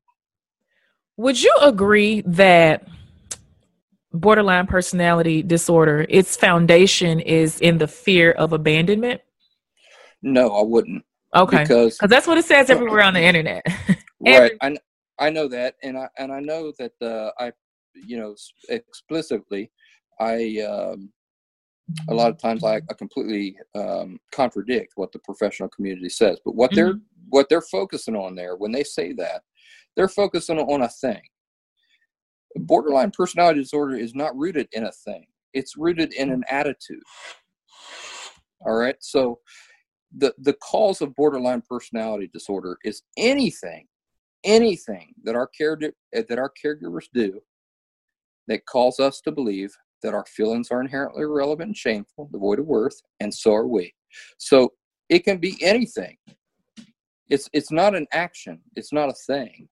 [1.18, 2.88] Would you agree that
[4.16, 9.22] borderline personality disorder, its foundation is in the fear of abandonment?
[10.22, 11.04] No, I wouldn't.
[11.36, 11.64] Okay.
[11.64, 13.64] Because Because that's what it says everywhere on the internet.
[14.26, 14.78] right, I,
[15.20, 17.52] I know that, and I and I know that uh, I,
[17.94, 18.36] you know,
[18.70, 19.72] explicitly,
[20.20, 21.12] I um,
[22.10, 26.40] a lot of times I, I completely um, contradict what the professional community says.
[26.44, 26.96] But what they're
[27.30, 29.44] what they're focusing on there when they say that,
[29.96, 31.22] they're focusing on a thing.
[32.56, 35.26] Borderline personality disorder is not rooted in a thing.
[35.54, 37.04] It's rooted in an attitude.
[38.66, 38.96] All right.
[39.00, 39.40] So
[40.18, 43.86] the the cause of borderline personality disorder is anything,
[44.44, 45.78] anything that our care
[46.12, 47.42] that our caregivers do
[48.48, 52.66] that calls us to believe that our feelings are inherently irrelevant and shameful, devoid of
[52.66, 53.94] worth, and so are we.
[54.38, 54.74] So
[55.10, 56.18] it can be anything.
[57.30, 58.62] It's it's not an action.
[58.76, 59.68] It's not a thing.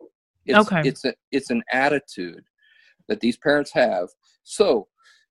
[0.46, 0.82] It's, Okay.
[0.88, 2.44] It's a it's an attitude
[3.08, 4.10] that these parents have.
[4.44, 4.88] So,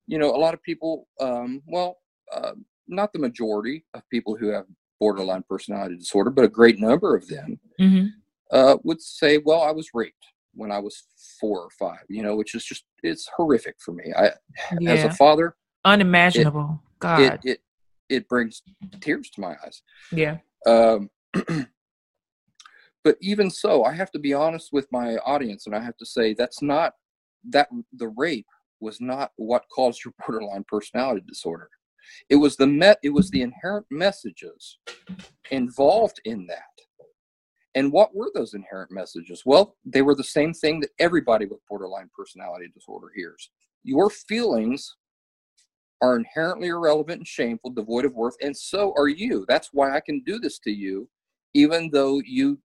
[0.06, 1.98] you know, a lot of people, um, well,
[2.32, 2.52] uh,
[2.88, 4.66] not the majority of people who have
[5.00, 8.12] borderline personality disorder, but a great number of them Mhm.
[8.50, 11.04] uh, would say, "Well, I was raped when I was
[11.40, 14.12] four or five, you know, which is just it's horrific for me.
[14.16, 14.32] I,
[14.86, 16.80] as a father, Unimaginable.
[16.84, 17.40] it God.
[17.44, 17.62] it
[18.08, 18.62] it brings
[19.00, 19.82] tears to my eyes.
[20.12, 20.38] yeah.
[20.66, 21.10] Um,
[23.04, 26.06] but even so, I have to be honest with my audience, and I have to
[26.06, 26.92] say that's not
[27.50, 28.46] that the rape
[28.80, 31.68] was not what caused your borderline personality disorder.
[32.28, 32.98] It was the met.
[33.02, 34.78] It was the inherent messages
[35.50, 36.62] involved in that.
[37.74, 39.44] And what were those inherent messages?
[39.46, 43.50] Well, they were the same thing that everybody with borderline personality disorder hears.
[43.82, 44.96] Your feelings
[46.02, 49.46] are inherently irrelevant and shameful, devoid of worth, and so are you.
[49.48, 51.08] That's why I can do this to you,
[51.54, 52.58] even though you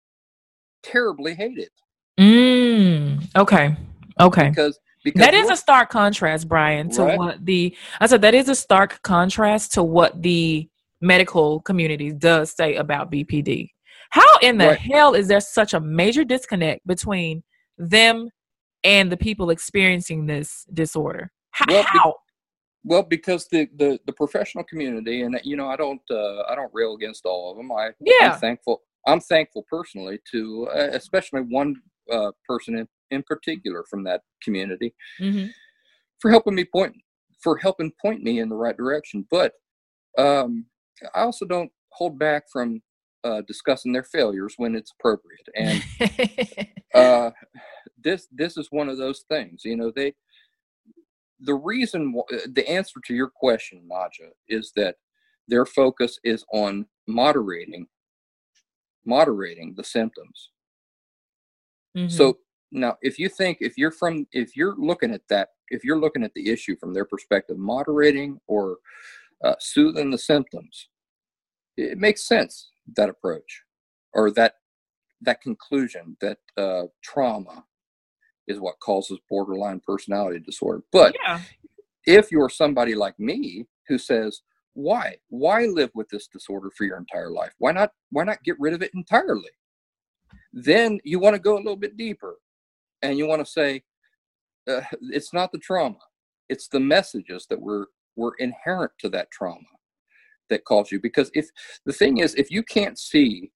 [0.82, 1.72] terribly hate it.
[2.18, 3.28] Mm.
[3.36, 3.76] Okay.
[4.20, 4.48] Okay.
[4.50, 7.18] Because because That is a stark contrast, Brian, to Right.
[7.18, 10.68] what the I said that is a stark contrast to what the
[11.00, 13.70] medical community does say about BPD.
[14.10, 14.78] How in the Right.
[14.78, 17.42] hell is there such a major disconnect between
[17.78, 18.30] them
[18.82, 21.30] and the people experiencing this disorder?
[21.50, 21.66] How?
[21.68, 22.12] Well, be-
[22.84, 26.72] well because the, the the professional community and you know I don't uh, I don't
[26.74, 27.70] rail against all of them.
[27.70, 28.32] I Yeah.
[28.32, 28.82] I'm thankful.
[29.06, 31.76] I'm thankful personally to uh, especially one
[32.10, 35.52] uh, person in, in particular from that community Mhm.
[36.20, 36.94] for helping me point
[37.42, 39.26] for helping point me in the right direction.
[39.30, 39.52] But
[40.18, 40.66] um,
[41.14, 42.82] I also don't hold back from
[43.24, 45.46] uh, discussing their failures when it's appropriate.
[45.54, 45.82] And
[46.94, 47.30] uh,
[48.02, 49.64] this this is one of those things.
[49.64, 50.14] You know, they
[51.40, 52.14] the reason
[52.54, 54.96] the answer to your question, Naja, is that
[55.48, 57.86] their focus is on moderating
[59.04, 60.50] moderating the symptoms.
[61.96, 62.10] Mhm.
[62.10, 62.38] So
[62.72, 66.24] now, if you think if you're from if you're looking at that if you're looking
[66.24, 68.78] at the issue from their perspective, moderating or
[69.44, 70.88] uh, soothing the symptoms,
[71.76, 73.62] it makes sense that approach
[74.12, 74.54] or that
[75.22, 77.64] that conclusion that uh, trauma
[78.46, 80.82] is what causes borderline personality disorder.
[80.92, 81.40] But yeah.
[82.06, 84.42] if you're somebody like me who says
[84.74, 88.60] why why live with this disorder for your entire life why not why not get
[88.60, 89.48] rid of it entirely
[90.52, 92.36] then you want to go a little bit deeper
[93.06, 93.82] and you want to say
[94.68, 94.80] uh,
[95.18, 95.98] it's not the trauma
[96.48, 99.72] it's the messages that were were inherent to that trauma
[100.50, 101.48] that caused you because if
[101.84, 103.50] the thing is if you can't see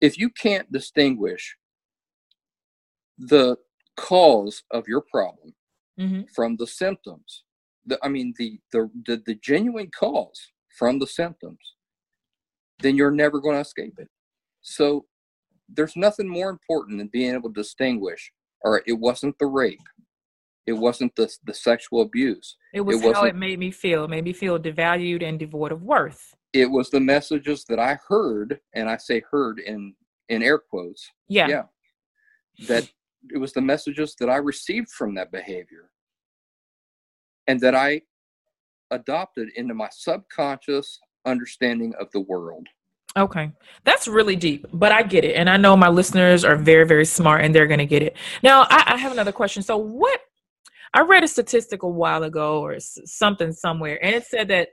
[0.00, 1.56] if you can't distinguish
[3.18, 3.56] the
[3.96, 5.54] cause of your problem
[5.98, 6.30] Mhm.
[6.34, 7.44] from the symptoms.
[7.84, 10.40] The, I mean, the, the the the genuine cause
[10.78, 11.60] from the symptoms,
[12.78, 14.08] then you're never going to escape it.
[14.62, 15.06] So
[15.68, 18.32] there's nothing more important than being able to distinguish.
[18.64, 19.80] Right, it wasn't the rape,
[20.66, 22.56] it wasn't the the sexual abuse.
[22.74, 24.04] It was it how it made me feel.
[24.04, 26.34] It made me feel devalued and devoid of worth.
[26.52, 29.94] It was the messages that I heard, and I say heard in
[30.28, 31.08] in air quotes.
[31.28, 31.48] Yeah.
[31.48, 31.62] Yeah.
[32.68, 32.88] That
[33.30, 35.90] it was the messages that I received from that behavior
[37.46, 38.02] and that I
[38.90, 42.66] adopted into my subconscious understanding of the world.
[43.16, 43.50] Okay.
[43.84, 45.34] That's really deep, but I get it.
[45.34, 48.16] And I know my listeners are very, very smart and they're going to get it.
[48.42, 49.62] Now, I, I, have another question.
[49.62, 50.20] So, what
[50.94, 54.68] I read a statistic a while ago or something somewhere, and it said that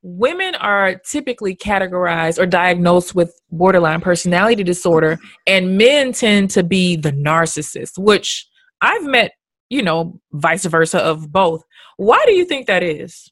[0.00, 6.96] women are typically categorized or diagnosed with borderline personality disorder, and men tend to be
[6.96, 8.48] the narcissist, which
[8.80, 9.32] I've met,
[9.68, 11.62] you know, vice versa of both.
[11.98, 13.30] Why do you think that is?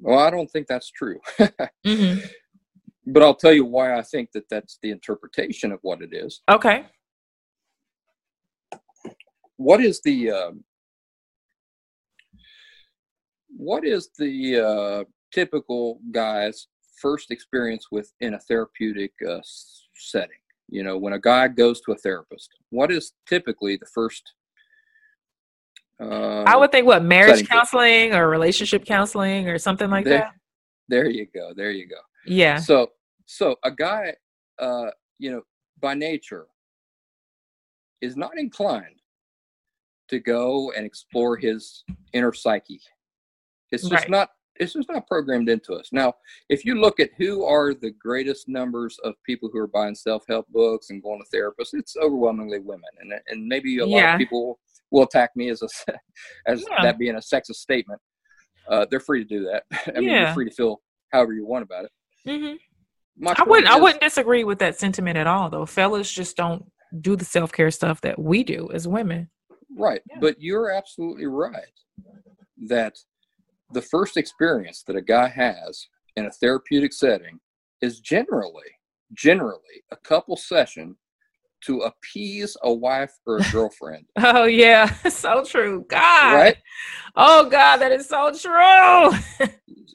[0.00, 1.20] Well, I don't think that's true.
[1.38, 2.26] mm-hmm
[3.06, 6.42] but I'll tell you why I think that that's the interpretation of what it is.
[6.50, 6.86] Okay.
[9.56, 10.50] What is the uh,
[13.56, 16.66] what is the uh, typical guy's
[17.00, 19.40] first experience with in a therapeutic uh,
[19.94, 20.36] setting?
[20.68, 24.32] You know, when a guy goes to a therapist, what is typically the first?
[25.98, 30.34] Uh, I would think what marriage counseling or relationship counseling or something like there, that.
[30.88, 31.52] There you go.
[31.56, 31.96] There you go.
[32.26, 32.58] Yeah.
[32.58, 32.90] So
[33.26, 34.14] so a guy,
[34.58, 35.42] uh, you know,
[35.80, 36.46] by nature,
[38.00, 39.00] is not inclined
[40.08, 42.80] to go and explore his inner psyche.
[43.72, 44.10] It's just right.
[44.10, 44.30] not.
[44.58, 45.90] It's just not programmed into us.
[45.92, 46.14] Now,
[46.48, 50.48] if you look at who are the greatest numbers of people who are buying self-help
[50.48, 54.14] books and going to therapists, it's overwhelmingly women, and and maybe a lot yeah.
[54.14, 54.58] of people
[54.90, 55.68] will attack me as a
[56.46, 56.82] as yeah.
[56.82, 58.00] that being a sexist statement.
[58.68, 59.64] Uh, they're free to do that.
[59.94, 60.26] I mean, yeah.
[60.26, 60.80] you're free to feel
[61.12, 61.90] however you want about it.
[62.26, 62.56] Mm-hmm.
[63.24, 63.68] I wouldn't.
[63.68, 65.66] Is, I wouldn't disagree with that sentiment at all, though.
[65.66, 66.64] Fellas just don't
[67.00, 69.30] do the self care stuff that we do as women.
[69.76, 70.18] Right, yeah.
[70.20, 71.64] but you're absolutely right
[72.68, 72.96] that
[73.72, 77.40] the first experience that a guy has in a therapeutic setting
[77.82, 78.70] is generally,
[79.12, 80.96] generally a couple session
[81.62, 84.06] to appease a wife or a girlfriend.
[84.16, 85.84] oh yeah, so true.
[85.88, 86.34] God.
[86.34, 86.56] Right?
[87.16, 89.48] Oh God, that is so true.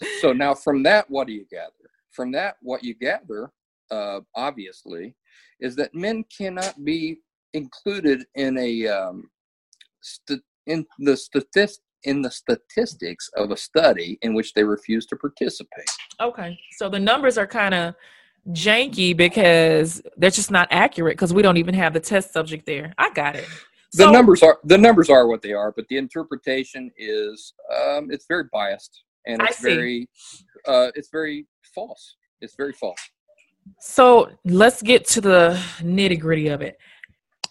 [0.21, 1.71] so now from that, what do you gather?
[2.11, 3.51] From that, what you gather,
[3.89, 5.15] uh, obviously,
[5.59, 7.19] is that men cannot be
[7.53, 9.29] included in a um,
[10.01, 15.15] st- in the statist in the statistics of a study in which they refuse to
[15.15, 15.89] participate.
[16.19, 17.93] Okay, so the numbers are kind of
[18.49, 22.93] janky because they're just not accurate because we don't even have the test subject there.
[22.97, 23.47] I got it.
[23.93, 28.09] The so, numbers are the numbers are what they are, but the interpretation is um,
[28.09, 30.09] it's very biased and it's very
[30.67, 32.15] uh, it's very false.
[32.41, 32.99] It's very false.
[33.79, 36.77] So let's get to the nitty gritty of it.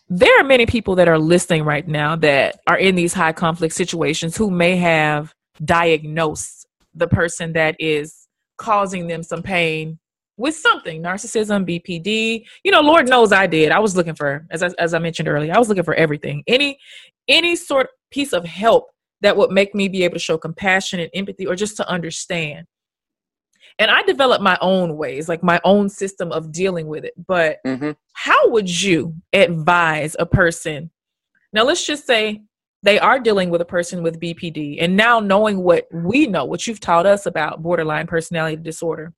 [0.08, 3.74] There are many people that are listening right now that are in these high conflict
[3.74, 5.32] situations who may have
[5.64, 9.98] diagnosed the person that is causing them some pain
[10.36, 14.62] with something narcissism bpd you know lord knows i did i was looking for as
[14.62, 16.78] I, as I mentioned earlier i was looking for everything any
[17.28, 18.86] any sort piece of help
[19.20, 22.66] that would make me be able to show compassion and empathy or just to understand
[23.80, 27.14] and I developed my own ways, like my own system of dealing with it.
[27.26, 27.92] But mm-hmm.
[28.12, 30.90] how would you advise a person?
[31.54, 32.42] Now, let's just say
[32.82, 36.66] they are dealing with a person with BPD, and now knowing what we know, what
[36.66, 39.14] you've taught us about borderline personality disorder,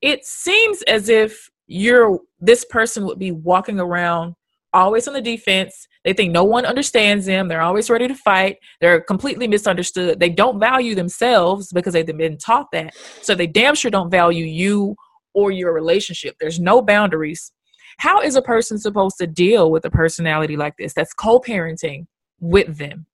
[0.00, 4.34] it seems as if you're this person would be walking around
[4.72, 5.86] always on the defense.
[6.04, 7.48] They think no one understands them.
[7.48, 8.58] They're always ready to fight.
[8.80, 10.18] They're completely misunderstood.
[10.18, 12.94] They don't value themselves because they've been taught that.
[13.22, 14.96] So they damn sure don't value you
[15.34, 16.36] or your relationship.
[16.40, 17.52] There's no boundaries.
[17.98, 22.06] How is a person supposed to deal with a personality like this that's co parenting
[22.40, 23.06] with them?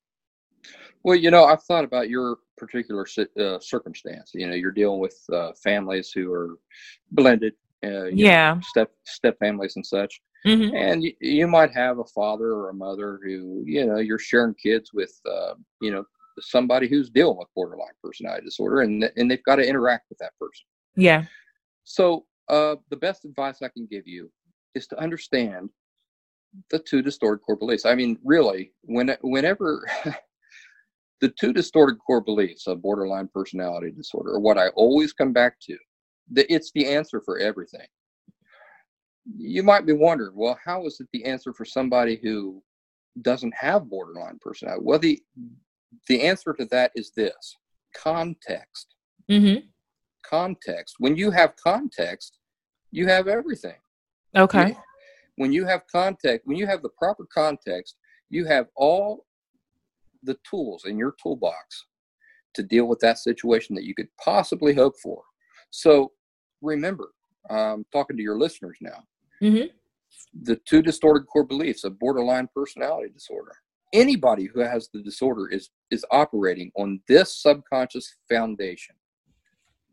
[1.03, 3.05] Well, you know, I've thought about your particular
[3.39, 4.31] uh, circumstance.
[4.33, 6.57] You know, you're dealing with uh, families who are
[7.11, 7.53] blended,
[7.85, 10.21] uh, yeah, know, step step families and such.
[10.45, 10.75] Mm-hmm.
[10.75, 14.53] And you, you, might have a father or a mother who, you know, you're sharing
[14.53, 16.05] kids with, uh, you know,
[16.39, 20.31] somebody who's dealing with borderline personality disorder and, and they've got to interact with that
[20.39, 20.65] person.
[20.95, 21.25] Yeah.
[21.83, 24.31] So uh, the best advice I can give you
[24.75, 25.69] is to understand
[26.71, 27.85] the two distorted core beliefs.
[27.85, 29.85] I mean, really, when, whenever
[31.21, 35.59] the two distorted core beliefs of borderline personality disorder are what I always come back
[35.63, 35.77] to,
[36.31, 37.87] the, it's the answer for everything
[39.25, 42.61] you might be wondering, well, how is it the answer for somebody who
[43.21, 44.83] doesn't have borderline personality?
[44.83, 45.21] Well, the
[46.07, 47.55] the answer to that is this:
[47.95, 48.95] context.
[49.29, 49.67] Mm-hmm.
[50.25, 50.95] Context.
[50.99, 52.37] When you have context,
[52.91, 53.77] you have everything.
[54.35, 54.77] Okay.
[55.35, 57.95] When you have context, when you have the proper context,
[58.29, 59.25] you have all
[60.23, 61.85] the tools in your toolbox
[62.53, 65.23] to deal with that situation that you could possibly hope for.
[65.71, 66.11] So
[66.61, 67.11] remember,
[67.49, 69.03] I'm talking to your listeners now.
[69.41, 69.67] Mm-hmm.
[70.43, 73.53] The two distorted core beliefs of borderline personality disorder.
[73.93, 78.95] anybody who has the disorder is is operating on this subconscious foundation.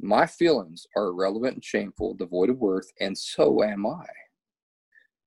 [0.01, 4.07] My feelings are irrelevant and shameful, devoid of worth, and so am I.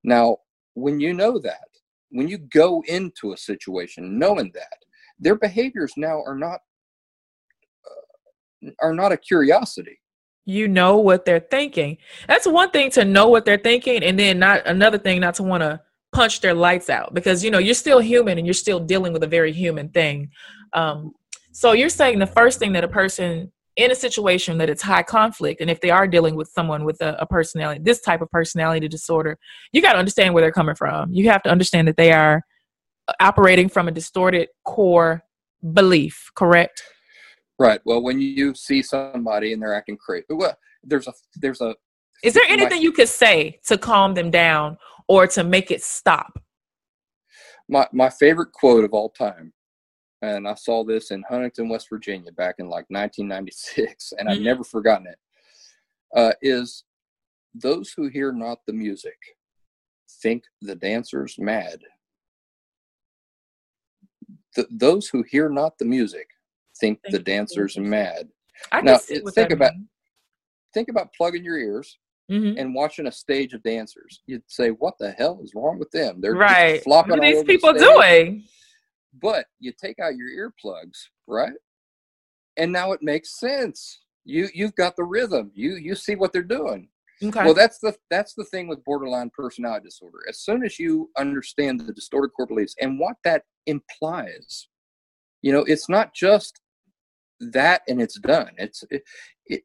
[0.03, 0.37] Now,
[0.75, 1.67] when you know that,
[2.11, 4.77] when you go into a situation knowing that,
[5.19, 6.59] their behaviors now are not
[7.85, 9.98] uh, are not a curiosity.
[10.49, 11.97] You know what they're thinking.
[12.27, 15.43] That's one thing to know what they're thinking, and then not another thing not to
[15.43, 15.79] want to
[16.11, 19.21] punch their lights out because you know you're still human and you're still dealing with
[19.21, 20.31] a very human thing.
[20.73, 21.13] Um,
[21.51, 25.03] so you're saying the first thing that a person in a situation that it's high
[25.03, 28.31] conflict, and if they are dealing with someone with a, a personality, this type of
[28.31, 29.37] personality disorder,
[29.71, 31.13] you got to understand where they're coming from.
[31.13, 32.41] You have to understand that they are
[33.19, 35.23] operating from a distorted core
[35.73, 36.81] belief, correct?
[37.59, 37.81] Right.
[37.83, 41.75] Well, when you see somebody and they're acting crazy, well, there's a there's a.
[42.23, 44.77] Is there anything my, you could say to calm them down
[45.09, 46.41] or to make it stop?
[47.67, 49.51] My my favorite quote of all time,
[50.21, 54.37] and I saw this in Huntington, West Virginia, back in like 1996, and mm-hmm.
[54.37, 55.17] I've never forgotten it.
[56.15, 56.85] Uh, is
[57.53, 59.17] those who hear not the music
[60.21, 61.79] think the dancers mad.
[64.55, 66.27] The, those who hear not the music
[66.79, 68.29] think, the dancers are mad.
[68.71, 69.73] I now think about
[70.73, 71.97] think about plugging your ears
[72.29, 72.57] mm-hmm.
[72.57, 76.21] and watching a stage of dancers, you'd say, "What the hell is wrong with them?
[76.21, 76.83] They're right.
[76.83, 78.43] flopping what are these people the doing?"
[79.21, 81.53] But you take out your earplugs, right?
[82.57, 84.01] And now it makes sense.
[84.25, 85.51] You you've got the rhythm.
[85.53, 86.89] You you see what they're doing.
[87.21, 87.43] Okay.
[87.43, 90.19] Well, that's the that's the thing with borderline personality disorder.
[90.29, 94.69] As soon as you understand the distorted core beliefs and what that implies,
[95.41, 96.61] you know, it's not just
[97.39, 98.51] that and it's done.
[98.57, 99.03] It's it,
[99.45, 99.63] it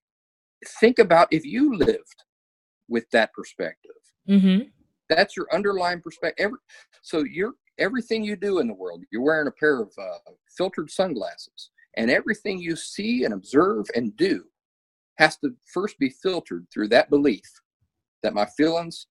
[0.81, 2.25] think about if you lived
[2.89, 3.93] with that perspective.
[4.29, 4.69] Mm-hmm.
[5.09, 6.45] That's your underlying perspective.
[6.45, 6.59] Every,
[7.03, 9.03] so you're everything you do in the world.
[9.11, 10.19] You're wearing a pair of uh,
[10.57, 14.45] filtered sunglasses, and everything you see and observe and do
[15.19, 17.49] has to first be filtered through that belief
[18.23, 19.07] that my feelings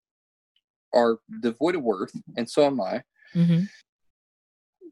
[0.93, 3.03] are devoid of worth, and so am I.
[3.35, 3.63] Mm-hmm.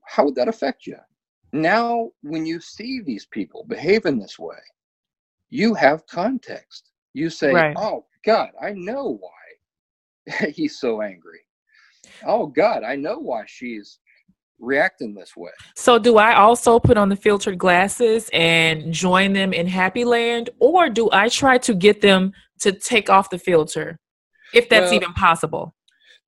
[0.08, 0.98] How would that affect you?
[1.54, 4.60] Now, when you see these people behave in this way,
[5.50, 6.92] you have context.
[7.14, 7.76] You say, right.
[7.78, 11.42] "Oh God, I know why he's so angry.
[12.26, 14.00] Oh God, I know why she's
[14.60, 19.52] reacting this way." So, do I also put on the filtered glasses and join them
[19.52, 24.00] in Happy Land, or do I try to get them to take off the filter,
[24.54, 25.76] if that's well, even possible?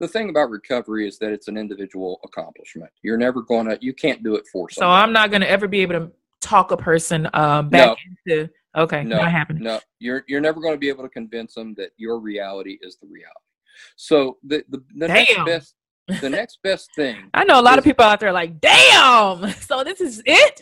[0.04, 2.92] The thing about recovery is that it's an individual accomplishment.
[3.02, 4.90] You're never going to, you can't do it for somebody.
[4.90, 7.98] So I'm not going to ever be able to talk a person uh, back
[8.28, 8.34] no.
[8.36, 9.64] into, okay, no, not happening.
[9.64, 12.98] No, you're, you're never going to be able to convince them that your reality is
[12.98, 13.30] the reality.
[13.96, 15.76] So the, the, the next best,
[16.20, 17.18] the next best thing.
[17.34, 20.62] I know a lot is, of people out there like, damn, so this is it?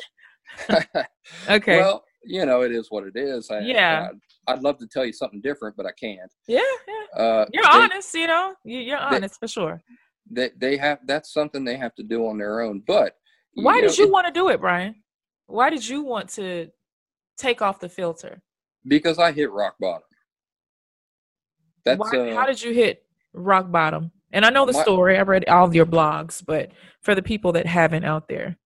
[1.50, 1.78] okay.
[1.80, 3.50] Well, you know, it is what it is.
[3.50, 4.10] I, yeah.
[4.12, 4.16] I,
[4.48, 6.32] would love to tell you something different, but I can't.
[6.48, 7.22] Yeah, yeah.
[7.24, 8.56] Uh, you're they, honest, you know.
[8.64, 9.82] You're honest they, for sure.
[10.30, 12.84] They they have that's something they have to do on their own.
[12.86, 13.16] But
[13.54, 14.96] why you did you it, want to do it, Brian?
[15.48, 16.70] Why did you want to
[17.38, 18.42] take off the filter?
[18.88, 20.04] Because I hit rock bottom.
[21.84, 24.12] That's why, uh, how did you hit rock bottom?
[24.34, 25.18] And I know the my, story.
[25.18, 26.72] I read all of your blogs, but
[27.02, 28.58] for the people that haven't out there,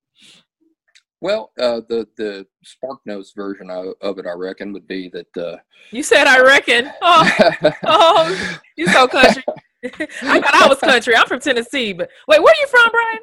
[1.21, 5.37] well, uh, the the Spark Notes version of, of, it, I reckon, would be that.
[5.37, 5.57] Uh,
[5.91, 7.31] you said, "I reckon." Oh,
[7.85, 9.43] oh you so country.
[9.83, 11.15] I thought I was country.
[11.15, 13.19] I'm from Tennessee, but wait, where are you from, Brian?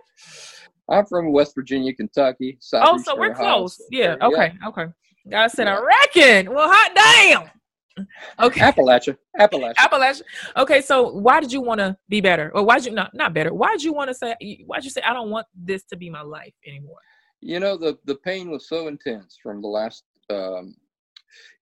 [0.88, 2.59] I'm from West Virginia, Kentucky.
[2.74, 3.80] oh, so we're close.
[3.90, 4.16] Yeah.
[4.22, 4.53] Okay.
[4.61, 4.68] Yeah.
[4.68, 4.86] Okay.
[5.34, 5.78] I said, yeah.
[5.78, 6.53] I reckon.
[6.53, 8.07] Well, hot damn.
[8.40, 8.61] Okay.
[8.61, 9.16] Appalachia.
[9.38, 9.74] Appalachia.
[9.74, 10.22] Appalachia.
[10.57, 13.34] Okay, so why did you want to be better, or why did you not not
[13.34, 13.53] better?
[13.53, 14.34] Why did you want to say?
[14.66, 16.99] Why did you say I don't want this to be my life anymore?
[17.43, 20.74] You know the the pain was so intense from the last um,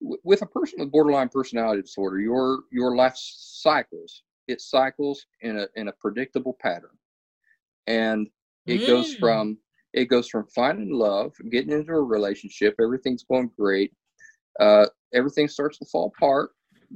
[0.00, 5.58] w- with a person with borderline personality disorder your your life cycles it cycles in
[5.58, 6.96] a in a predictable pattern
[7.86, 8.28] and
[8.66, 8.86] it mm.
[8.86, 9.58] goes from
[9.94, 13.92] it goes from finding love getting into a relationship everything's going great
[14.60, 16.50] uh, everything starts to fall apart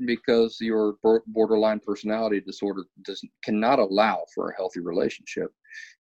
[0.06, 0.96] because your
[1.28, 5.50] borderline personality disorder does cannot allow for a healthy relationship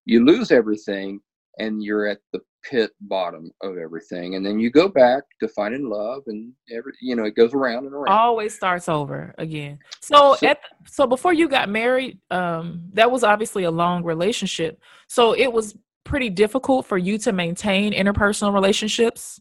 [0.04, 1.20] you lose everything
[1.58, 5.88] and you're at the pit bottom of everything and then you go back to finding
[5.88, 8.08] love and every you know it goes around and around.
[8.08, 9.78] Always starts over again.
[10.00, 14.80] So so, at, so before you got married um that was obviously a long relationship.
[15.08, 19.40] So it was pretty difficult for you to maintain interpersonal relationships?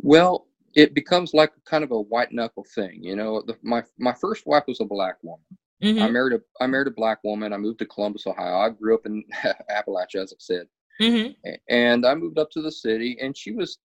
[0.00, 4.12] Well it becomes like kind of a white knuckle thing you know the, my my
[4.12, 5.44] first wife was a black woman.
[5.82, 6.02] Mm-hmm.
[6.02, 7.54] i married a i married a black woman.
[7.54, 8.58] I moved to columbus ohio.
[8.58, 9.24] I grew up in
[9.70, 10.66] appalachia as i said
[10.98, 11.28] hmm
[11.68, 13.78] And I moved up to the city, and she was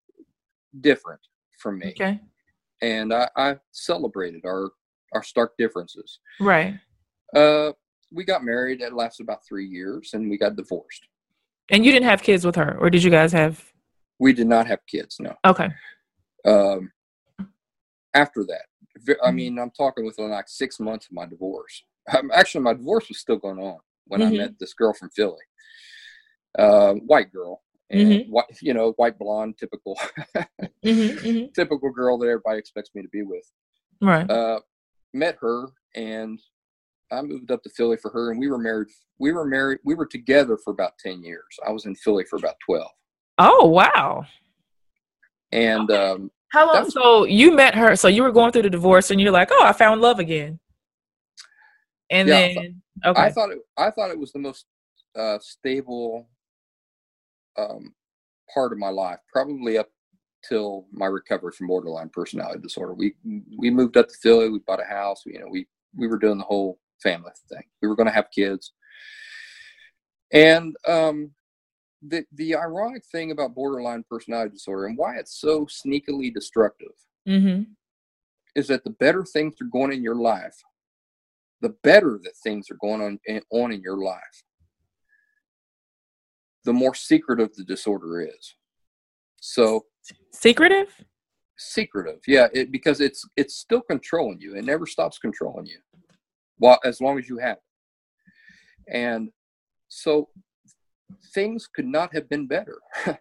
[0.82, 1.22] different
[1.60, 1.90] from me.
[1.90, 2.20] Okay.
[2.82, 4.72] And I, I celebrated our
[5.14, 6.20] our stark differences.
[6.40, 6.80] Right.
[7.36, 7.72] Uh,
[8.12, 8.82] we got married.
[8.82, 11.08] It lasted about three years, and we got divorced.
[11.70, 13.64] And you didn't have kids with her, or did you guys have?
[14.20, 15.18] We did not have kids.
[15.20, 15.36] No.
[15.46, 15.70] Okay.
[16.46, 16.92] Um,
[18.14, 18.66] after that,
[19.24, 19.36] I Mhm.
[19.36, 21.84] mean, I'm talking within like six months of my divorce.
[22.16, 24.28] Um, actually, my divorce was still going on when Mhm.
[24.28, 25.44] I met this girl from Philly,
[26.58, 28.30] uh, white girl, and Mhm.
[28.30, 29.96] white, you know, white blonde, typical,
[30.84, 33.46] hmm hmm typical girl that everybody expects me to be with.
[34.02, 34.30] Right.
[34.30, 34.60] Uh,
[35.14, 36.40] met her, and
[37.12, 38.88] I moved up to Philly for her, and we were married.
[39.20, 39.80] We were married.
[39.84, 41.46] We were together for about ten years.
[41.66, 42.92] I was in Philly for about twelve.
[43.38, 44.26] Oh wow.
[45.52, 46.84] and um, How long?
[46.86, 47.96] Was- so you met her.
[47.96, 50.60] So you were going through the divorce, and you're like, "Oh, I found love again."
[52.10, 53.60] And Yeah, I thought- then, okay, I thought it.
[53.78, 54.66] I thought it was the most
[55.16, 56.28] uh, stable
[57.58, 57.94] um,
[58.54, 59.90] part of my life, probably up
[60.48, 62.94] till my recovery from borderline personality disorder.
[62.94, 63.16] We
[63.58, 64.50] we moved up to Philly.
[64.50, 65.24] We bought a house.
[65.26, 67.64] You know, we we were doing the whole family thing.
[67.82, 68.74] We were going to have kids,
[70.32, 71.32] and um,
[72.08, 76.92] the the ironic thing about borderline personality disorder and why it's so sneakily destructive
[77.28, 77.64] mm-hmm.
[78.56, 80.56] is that the better things are going in your life,
[81.62, 84.44] the better that things are going on in, on in your life,
[86.66, 88.56] the more secretive the disorder is.
[89.42, 89.86] So
[90.32, 90.88] secretive.
[91.58, 94.56] secretive, yeah, it, because it's it's still controlling you.
[94.56, 95.80] It never stops controlling you,
[96.58, 98.96] while as long as you have it.
[98.96, 99.30] And
[99.90, 100.30] so
[101.34, 102.80] things could not have been better.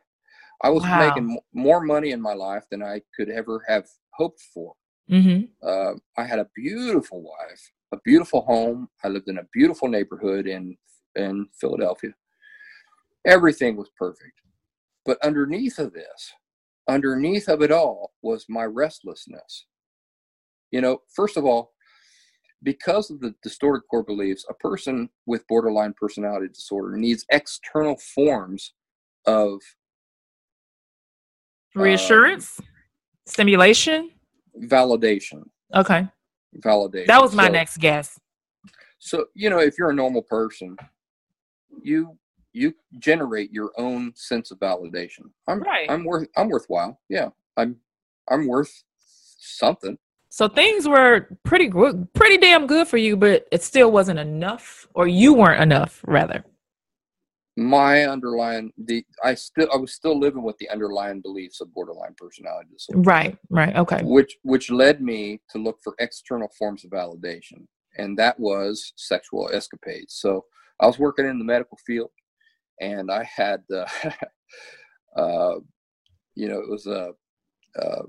[0.64, 0.98] I was Wow.
[1.00, 4.74] making mo- more money in my life than I could ever have hoped for.
[5.08, 7.62] hmm uh, I had a beautiful wife,
[7.92, 8.88] a beautiful home.
[9.04, 10.76] I lived in a beautiful neighborhood in
[11.16, 12.12] in Philadelphia.
[13.24, 14.40] Everything was perfect,
[15.04, 16.32] but underneath of this,
[16.88, 19.66] underneath of it all, was my restlessness.
[20.72, 21.72] You know, first of all,
[22.64, 28.72] because of the distorted core beliefs, a person with borderline personality disorder needs external forms
[29.26, 29.60] of
[31.74, 32.60] Um, Reassurance,
[33.26, 34.10] stimulation.
[34.58, 35.48] validation.
[35.74, 36.06] Okay,
[36.58, 37.06] Validation.
[37.06, 38.18] that was my So- next guess.
[38.98, 40.76] So you know, if you're a normal person,
[41.82, 42.18] you
[42.52, 45.30] you generate your own sense of validation.
[45.48, 45.90] I'm Right.
[45.90, 47.00] I'm worth I'm worthwhile.
[47.08, 47.76] Yeah, I'm
[48.30, 49.98] I'm worth something.
[50.28, 54.88] So things were pretty good, pretty damn good for you, but it still wasn't enough,
[54.94, 56.42] or you weren't enough, rather.
[57.58, 62.14] My underlying the I still I was still living with the underlying beliefs of borderline
[62.16, 64.00] personality disorder, Right, right, okay.
[64.04, 67.66] which which led me to look for external forms of validation,
[67.98, 70.14] and that was sexual escapades.
[70.14, 70.46] So
[70.80, 72.10] I was working in the medical field,
[72.82, 73.86] and I had, uh,
[75.16, 75.54] uh,
[76.34, 77.12] you know, it was a,
[77.80, 78.02] uh,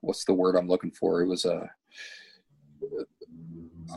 [0.00, 1.22] what's the word I'm looking for?
[1.22, 1.70] It was a,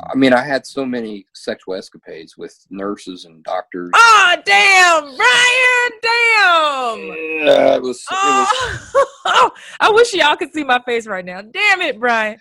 [0.04, 3.90] I mean, I had so many sexual escapades with nurses and doctors.
[3.96, 7.48] Oh damn, Brian, damn.
[7.48, 11.42] Yeah, it was, it was Oh, I wish y'all could see my face right now.
[11.42, 12.40] Damn it, Brian.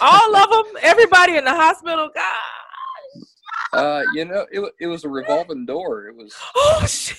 [0.00, 2.10] All of them, everybody in the hospital.
[2.14, 2.55] God.
[3.72, 6.06] Uh, you know, it, it was a revolving door.
[6.06, 7.18] It was, Oh shit.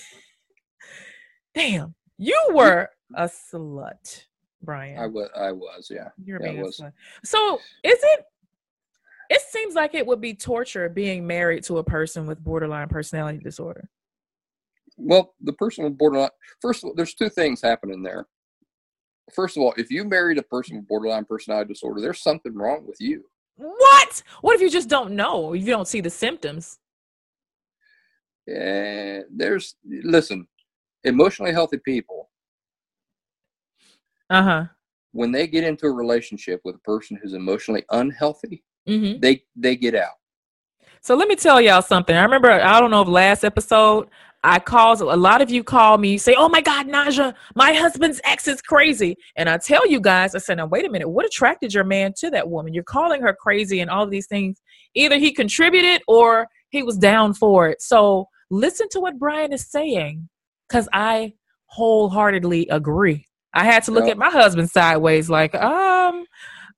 [1.54, 1.96] Damn.
[2.18, 4.26] You were a slut,
[4.62, 5.00] Brian.
[5.00, 6.10] I was, I was, yeah.
[6.24, 6.94] You're yeah, being a slut.
[7.24, 8.26] So is it
[9.30, 13.40] it seems like it would be torture being married to a person with borderline personality
[13.40, 13.90] disorder.
[14.98, 16.30] Well, the person with borderline,
[16.62, 18.26] first of all, there's two things happening there.
[19.34, 22.86] First of all, if you married a person with borderline personality disorder, there's something wrong
[22.88, 23.26] with you.
[23.58, 24.24] What?
[24.42, 25.54] What if you just don't know?
[25.54, 26.80] If you don't see the symptoms?
[28.48, 30.48] And there's, listen,
[31.04, 32.30] emotionally healthy people,
[34.30, 34.66] Uh-huh.
[35.12, 39.20] when they get into a relationship with a person who's emotionally unhealthy, Mm-hmm.
[39.20, 40.16] they they get out.
[41.02, 42.16] So let me tell y'all something.
[42.16, 44.08] I remember, I don't know if last episode,
[44.44, 48.22] I called, a lot of you call me, say, oh my God, Naja, my husband's
[48.24, 49.18] ex is crazy.
[49.36, 52.14] And I tell you guys, I said, now wait a minute, what attracted your man
[52.18, 52.74] to that woman?
[52.74, 54.62] You're calling her crazy and all of these things.
[54.94, 57.82] Either he contributed or he was down for it.
[57.82, 60.30] So listen to what Brian is saying,
[60.70, 61.34] because I
[61.66, 63.26] wholeheartedly agree.
[63.54, 64.12] I had to look Yeah.
[64.12, 66.26] at my husband sideways, like, um,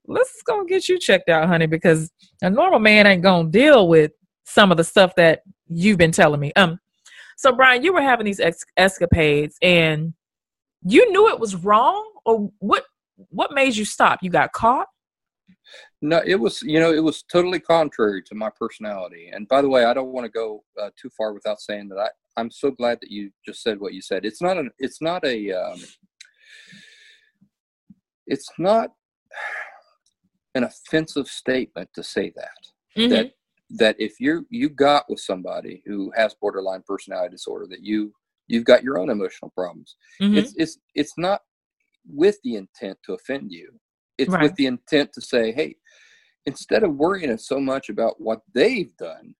[0.08, 2.10] let's go get you checked out, honey, because
[2.42, 4.12] a normal man ain't gonna deal with
[4.46, 6.52] some of the stuff that you've been telling me.
[6.56, 6.80] Um,
[7.40, 10.14] so Brian, you were having these ex- escapades, and
[10.84, 12.84] you knew it was wrong, or what?
[13.30, 14.20] What made you stop?
[14.22, 14.88] You got caught.
[16.02, 19.30] No, it was you know it was totally contrary to my personality.
[19.34, 21.98] And by the way, I don't want to go uh, too far without saying that
[22.00, 24.26] I I'm so glad that you just said what you said.
[24.26, 25.80] It's not an it's not a um,
[28.28, 28.92] it's not
[30.56, 32.60] an offensive statement to say that
[32.98, 33.10] Mhm.
[33.12, 33.32] that
[33.72, 38.12] that if you you got with somebody who has borderline personality disorder that you
[38.48, 40.38] you've got your own emotional problems Mhm.
[40.38, 41.42] it's it's it's not
[42.08, 43.80] with the intent to offend you
[44.18, 44.44] it's Right.
[44.44, 45.76] with the intent to say hey
[46.46, 49.36] instead of worrying so much about what they've done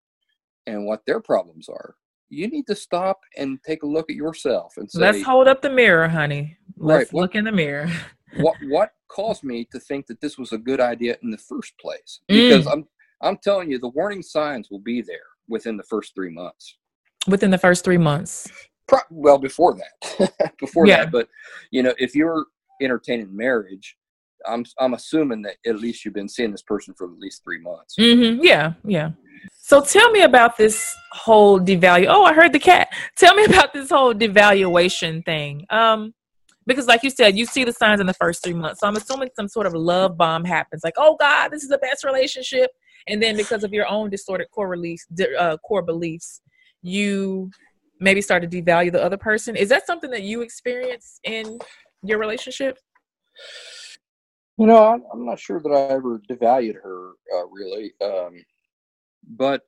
[0.68, 1.96] and what their problems are
[2.30, 5.64] you need to stop and take a look at yourself and say Let's hold up
[5.64, 6.56] the mirror, honey.
[6.78, 7.88] Let's Right, well- look in the mirror.
[8.38, 11.74] what what caused me to think that this was a good idea in the first
[11.80, 12.36] place Mm.
[12.48, 12.88] because i'm
[13.22, 15.18] i'm telling you the warning signs will be there
[15.48, 16.78] within the first three months
[17.28, 18.50] Within the first three months.
[18.88, 21.04] Pro- well before that before Yeah.
[21.06, 21.28] that but
[21.72, 22.46] you know if you're
[22.82, 23.98] entertaining marriage
[24.48, 27.60] i'm i'm assuming that at least you've been seeing this person for at least three
[27.60, 29.12] months hmm Yeah, yeah.
[29.62, 32.08] So tell me about this whole devalue.
[32.10, 32.88] Oh, I heard the cat.
[33.16, 35.66] Tell me about this whole devaluation thing.
[35.70, 36.14] Um,
[36.66, 38.80] because like you said, you see the signs in the first three months.
[38.82, 40.82] So I'm assuming some sort of love bomb happens.
[40.84, 42.72] Like, oh God, this is the best relationship.
[43.10, 45.06] And then because of your own distorted core release,
[45.38, 46.42] uh, core beliefs,
[46.82, 47.50] you
[48.00, 49.56] maybe start to devalue the other person.
[49.56, 51.60] Is that something that you experience in
[52.04, 52.78] your relationship?
[54.60, 58.44] you know i'm, not sure that i ever devalued her uh, really um,
[59.38, 59.62] but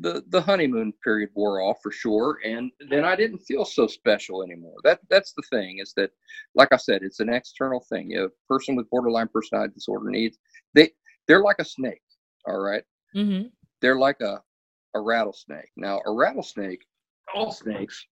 [0.00, 4.42] the the honeymoon period wore off for sure and then i didn't feel so special
[4.42, 6.10] anymore that that's the thing is that
[6.54, 10.38] like i said it's an external thing a person with borderline personality disorder needs
[10.74, 10.90] they
[11.28, 12.02] they're like a snake
[12.46, 12.82] all right?
[13.14, 13.48] Mm-hmm.
[13.80, 14.42] they're like a
[14.94, 15.70] a rattlesnake.
[15.76, 16.84] Now a rattlesnake
[17.34, 18.06] all snakes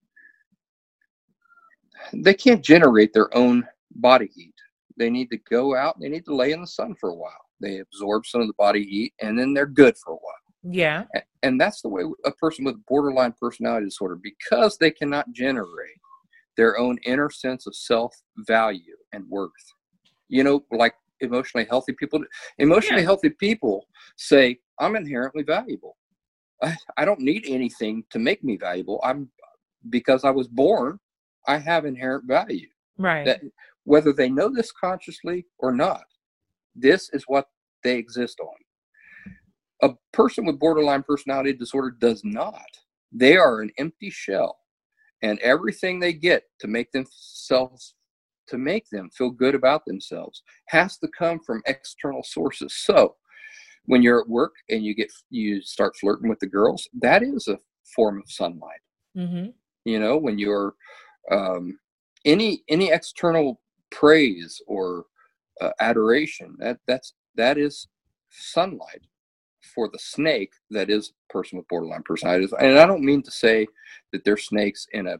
[2.12, 3.66] they can't generate their own
[3.96, 4.54] body heat.
[4.96, 7.32] They need to go out they need to lay in the sun for a while.
[7.60, 10.34] They absorb some of the body heat and then they're good for a while.
[10.66, 11.04] Yeah.
[11.42, 15.98] and that's the way a person with borderline personality disorder because they cannot generate
[16.56, 19.50] their own inner sense of self value and worth.
[20.28, 22.22] You know like emotionally healthy people
[22.58, 23.06] emotionally Yeah.
[23.06, 25.96] healthy people say i'm inherently valuable.
[26.62, 29.00] I, I don't need anything to make me valuable.
[29.04, 29.28] I'm
[29.90, 30.98] because i was born
[31.46, 32.68] i have inherent value.
[32.98, 33.24] Right.
[33.26, 33.40] that
[33.84, 36.04] whether they know this consciously or not
[36.74, 37.46] this is what
[37.84, 38.56] they exist on.
[39.82, 42.66] A person with borderline personality disorder does not.
[43.12, 44.58] They are an empty shell
[45.22, 47.94] and everything they get to make themselves
[48.48, 52.74] to make them feel good about themselves has to come from external sources.
[52.74, 53.16] So
[53.86, 57.48] when you're at work and you get you start flirting with the girls that is
[57.48, 57.58] a
[57.94, 58.80] form of sunlight.
[59.16, 59.50] Mm-hmm.
[59.84, 60.74] you know when you're
[61.30, 61.78] um,
[62.24, 65.04] any any external praise or
[65.60, 67.86] uh, adoration that that's that is
[68.30, 69.02] sunlight
[69.74, 72.48] for the snake that is a person with borderline personality.
[72.58, 73.66] And i don't mean to say
[74.12, 75.18] that they're snakes in a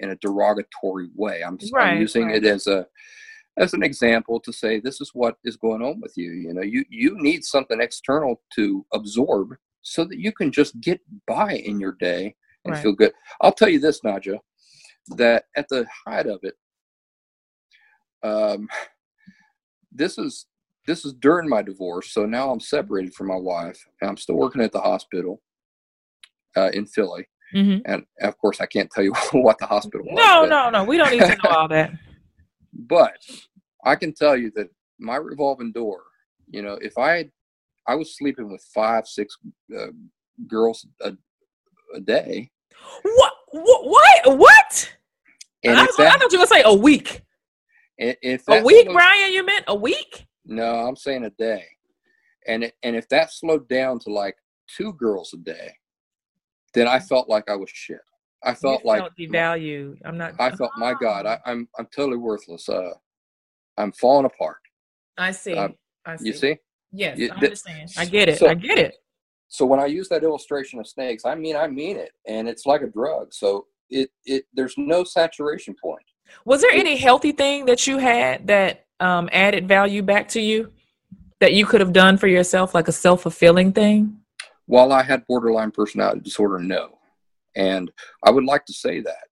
[0.00, 2.36] in a derogatory way i'm, Right, I'm using right.
[2.36, 2.86] it as a
[3.58, 6.62] as an example to say this is what is going on with you you know
[6.62, 11.80] you you need something external to absorb so that you can just get by in
[11.80, 12.34] your day
[12.64, 12.82] and Right.
[12.82, 14.38] feel good i'll tell you this naja
[15.16, 16.54] that at the height of it
[18.22, 18.68] um
[19.92, 20.46] this is
[20.86, 24.36] this is during my divorce so now i'm separated from my wife and i'm still
[24.36, 25.40] working at the hospital
[26.56, 27.78] uh, in philly Mm-hmm.
[27.90, 30.84] and of course i can't tell you what the hospital was No, but- no, no.
[30.84, 31.92] We don't need to know all that.
[32.72, 33.16] but
[33.84, 36.02] I can tell you that my revolving door,
[36.48, 37.30] you know, if I had,
[37.88, 39.36] I was sleeping with five, six
[39.76, 39.86] uh,
[40.46, 41.12] girls a,
[41.94, 42.50] a day,
[43.02, 43.32] What?
[43.52, 44.38] What?
[44.38, 44.92] What?
[45.64, 47.22] and I, was, I thought you were gonna say a week.
[47.98, 49.32] if A week, slowed- Brian?
[49.32, 50.26] You meant a week?
[50.44, 51.64] no, I'm saying a day,
[52.46, 54.36] and it, and if that slowed down to like
[54.76, 55.72] two girls a day,
[56.74, 58.00] then I felt like I was shit.
[58.42, 59.98] I felt you like felt devalued.
[60.04, 60.34] I'm not.
[60.38, 62.68] I felt, my God, I, I'm I'm totally worthless.
[62.68, 62.90] Uh,
[63.76, 64.56] I'm falling apart.
[65.18, 65.54] I see.
[65.54, 65.68] uh,
[66.06, 66.26] I see.
[66.26, 66.56] You see?
[66.92, 67.90] Yes, You- I understand.
[67.98, 68.38] I get it.
[68.38, 68.94] so- I get it.
[69.48, 72.64] so when I use that illustration of snakes, I mean I mean it, and it's
[72.66, 73.32] like a drug.
[73.34, 76.04] So it it there's no saturation point.
[76.44, 80.40] Was there it- any healthy thing that you had that um, added value back to
[80.40, 80.72] you
[81.40, 84.19] that you could have done for yourself, like a self fulfilling thing?
[84.70, 86.98] While I had borderline personality disorder, no,
[87.56, 87.90] and
[88.24, 89.26] I would like to say that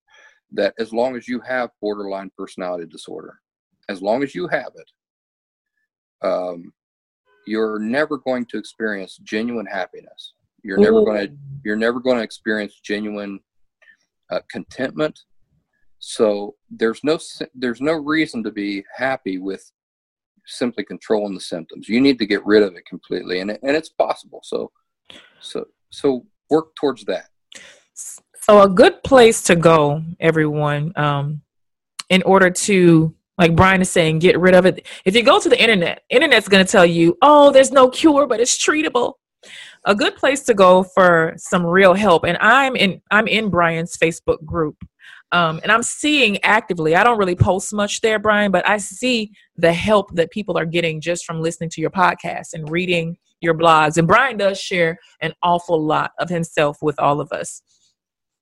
[0.51, 3.39] that as long as you have borderline personality disorder,
[3.89, 6.73] as long as you have it, um,
[7.47, 10.35] you're never going to experience genuine happiness.
[10.65, 13.39] You're never going to you're never going to experience genuine
[14.33, 15.21] uh, contentment.
[16.01, 17.17] So there's no
[17.55, 19.71] there's no reason to be happy with
[20.47, 21.89] simply controlling the symptoms.
[21.89, 24.41] You need to get rid of it completely, and it, and it's possible.
[24.43, 24.73] So,
[25.41, 27.27] so so work towards that.
[28.41, 31.43] So a good place to go, everyone, um,
[32.09, 34.87] in order to like Brian is saying, get rid of it.
[35.05, 38.27] If you go to the internet, internet's going to tell you, oh, there's no cure,
[38.27, 39.15] but it's treatable.
[39.85, 42.25] A good place to go for some real help.
[42.25, 44.77] And I'm in I'm in Brian's Facebook group.
[45.31, 49.31] Um, and I'm seeing actively, I don't really post much there, Brian, but I see
[49.57, 53.55] the help that people are getting just from listening to your podcast and reading your
[53.55, 53.97] blogs.
[53.97, 57.63] And Brian does share an awful lot of himself with all of us.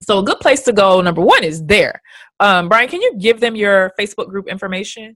[0.03, 2.01] So a good place to go, number one, is there.
[2.40, 5.14] Um, Brian, can you give them your Facebook group information?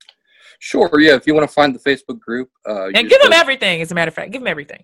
[0.59, 0.91] Sure.
[0.99, 1.15] Yeah.
[1.15, 3.83] If you want to find the Facebook group, uh, and give them everything.
[3.83, 4.83] As a matter of fact, give them everything.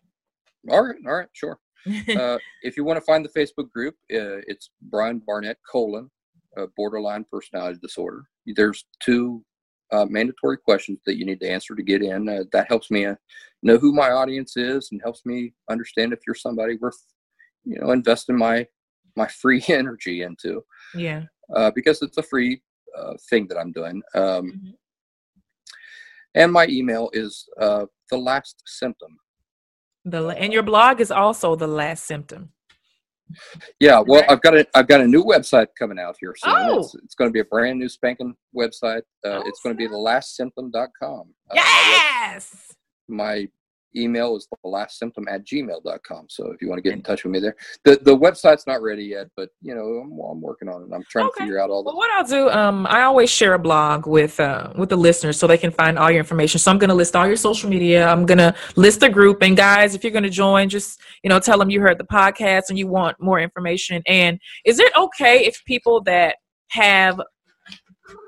[0.70, 0.96] All right.
[1.06, 1.28] All right.
[1.32, 1.58] Sure.
[1.86, 6.10] uh, if you want to find the Facebook group, uh, it's Brian Barnett colon
[6.56, 8.24] uh, borderline personality disorder.
[8.46, 9.44] There's two
[9.92, 12.28] uh, mandatory questions that you need to answer to get in.
[12.28, 13.14] Uh, that helps me uh,
[13.62, 16.98] know who my audience is and helps me understand if you're somebody worth,
[17.64, 18.66] you know, investing my
[19.16, 20.62] my free energy into.
[20.94, 21.22] Yeah.
[21.54, 22.60] Uh, because it's a free
[22.98, 24.02] uh, thing that I'm doing.
[24.14, 24.70] Um, mm-hmm.
[26.34, 29.16] And my email is the last symptom.
[30.04, 32.50] The and your blog is also the last symptom.
[33.80, 36.52] Yeah, well, I've got a I've got a new website coming out here soon.
[36.56, 36.78] Oh.
[36.78, 39.02] It's, it's going to be a brand new spanking website.
[39.24, 41.34] Uh, oh, it's going to be the lastsymptom.com.
[41.50, 42.74] Uh, yes.
[43.08, 43.48] My
[43.94, 46.26] email is the last symptom at gmail.com.
[46.28, 48.82] So if you want to get in touch with me there, the, the website's not
[48.82, 50.94] ready yet, but you know, I'm, I'm working on it.
[50.94, 51.38] I'm trying okay.
[51.38, 51.88] to figure out all the.
[51.88, 55.38] Well, what I'll do, um, I always share a blog with, uh, with the listeners
[55.38, 56.58] so they can find all your information.
[56.58, 58.06] So I'm going to list all your social media.
[58.06, 61.30] I'm going to list the group and guys, if you're going to join, just, you
[61.30, 64.02] know, tell them you heard the podcast and you want more information.
[64.06, 66.36] And is it okay if people that
[66.70, 67.20] have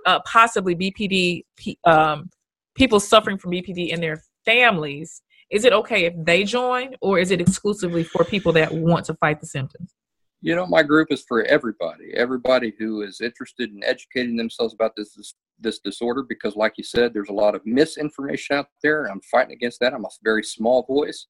[0.06, 1.44] uh, possibly BPD,
[1.84, 2.30] um,
[2.74, 7.30] people suffering from BPD in their families is it okay if they join or is
[7.30, 9.94] it exclusively for people that want to fight the symptoms?
[10.40, 14.92] You know my group is for everybody everybody who is interested in educating themselves about
[14.96, 19.06] this this, this disorder because like you said there's a lot of misinformation out there
[19.06, 19.92] i'm fighting against that.
[19.92, 21.26] I'm a very small voice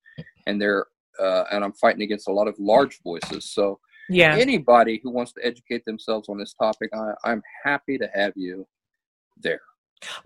[0.46, 0.86] and there
[1.18, 3.50] uh, and i'm fighting against a lot of large voices.
[3.50, 4.36] So yeah.
[4.36, 8.66] anybody who wants to educate themselves on this topic I, i'm happy to have you
[9.38, 9.60] there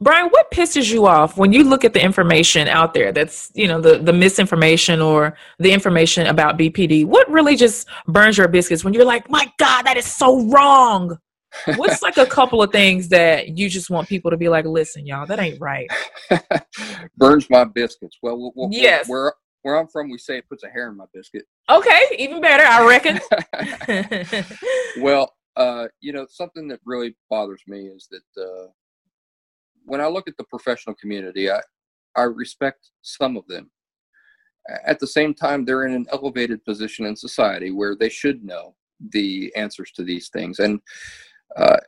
[0.00, 3.66] Brian, what pisses you off when you look at the information out there that's, you
[3.66, 7.06] know, the, the misinformation or the information about BPD?
[7.06, 11.18] What really just burns your biscuits when you're like, my God, that is so wrong?
[11.76, 15.06] What's like a couple of things that you just want people to be like, listen,
[15.06, 15.88] y'all, that ain't right?
[17.16, 18.18] burns my biscuits.
[18.22, 19.08] Well, well, yes.
[19.08, 21.44] Where, where I'm from, we say it puts a hair in my biscuit.
[21.70, 23.20] Okay, even better, I reckon.
[25.02, 28.68] well, uh, you know, something that really bothers me is that uh,
[29.84, 31.60] when I look at the professional community, I,
[32.16, 33.70] I respect some of them.
[34.86, 38.74] At the same time, they're in an elevated position in society where they should know
[39.10, 40.60] the answers to these things.
[40.60, 40.80] And
[41.56, 41.78] uh,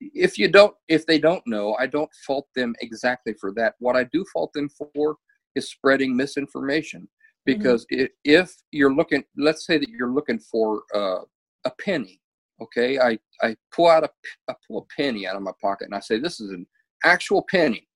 [0.00, 3.74] if you don't, if they don't know, I don't fault them exactly for that.
[3.80, 5.16] What I do fault them for
[5.56, 7.08] is spreading misinformation.
[7.44, 8.02] Because mm-hmm.
[8.02, 11.22] if, if you're looking, let's say that you're looking for uh,
[11.64, 12.20] a penny,
[12.60, 14.10] okay, I I pull out a
[14.48, 16.66] I pull a penny out of my pocket and I say this is an
[17.04, 17.86] actual penny.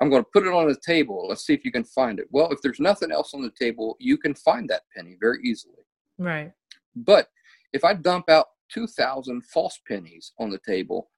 [0.00, 1.26] I'm going to put it on the table.
[1.28, 2.26] Let's see if you can find it.
[2.30, 5.84] Well, if there's nothing else on the table, you can find that penny very easily.
[6.18, 6.52] Right.
[6.94, 7.28] But
[7.72, 11.10] if I dump out 2,000 false pennies on the table,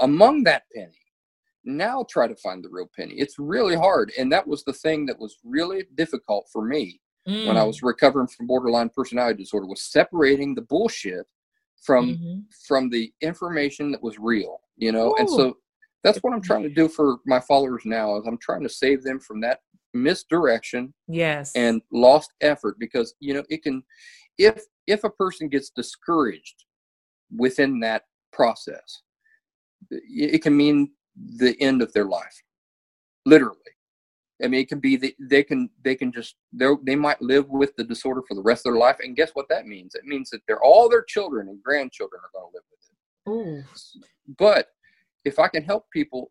[0.00, 0.98] among that penny,
[1.64, 3.14] now try to find the real penny.
[3.14, 4.12] It's really hard.
[4.18, 7.46] And that was the thing that was really difficult for me mm.
[7.46, 7.68] when I mm.
[7.68, 11.26] was recovering from borderline personality disorder was separating the bullshit
[11.82, 12.38] from mm-hmm.
[12.66, 15.10] from the information that was real, you know?
[15.10, 15.16] Ooh.
[15.18, 15.56] And so
[16.02, 19.02] that's what I'm trying to do for my followers now is I'm trying to save
[19.02, 19.60] them from that
[19.94, 21.52] misdirection yes.
[21.54, 23.82] and lost effort because you know it can
[24.38, 26.64] if if a person gets discouraged
[27.36, 29.02] within that process
[29.90, 30.90] it can mean
[31.36, 32.42] the end of their life
[33.26, 33.58] literally.
[34.42, 37.48] I mean it can be that they can they can just they they might live
[37.48, 39.94] with the disorder for the rest of their life and guess what that means?
[39.94, 42.92] It means that they're all their children and grandchildren are going to live with it.
[43.28, 44.34] Ooh.
[44.38, 44.68] but
[45.24, 46.30] if I can help people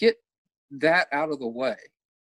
[0.00, 0.16] get
[0.70, 1.76] that out of the way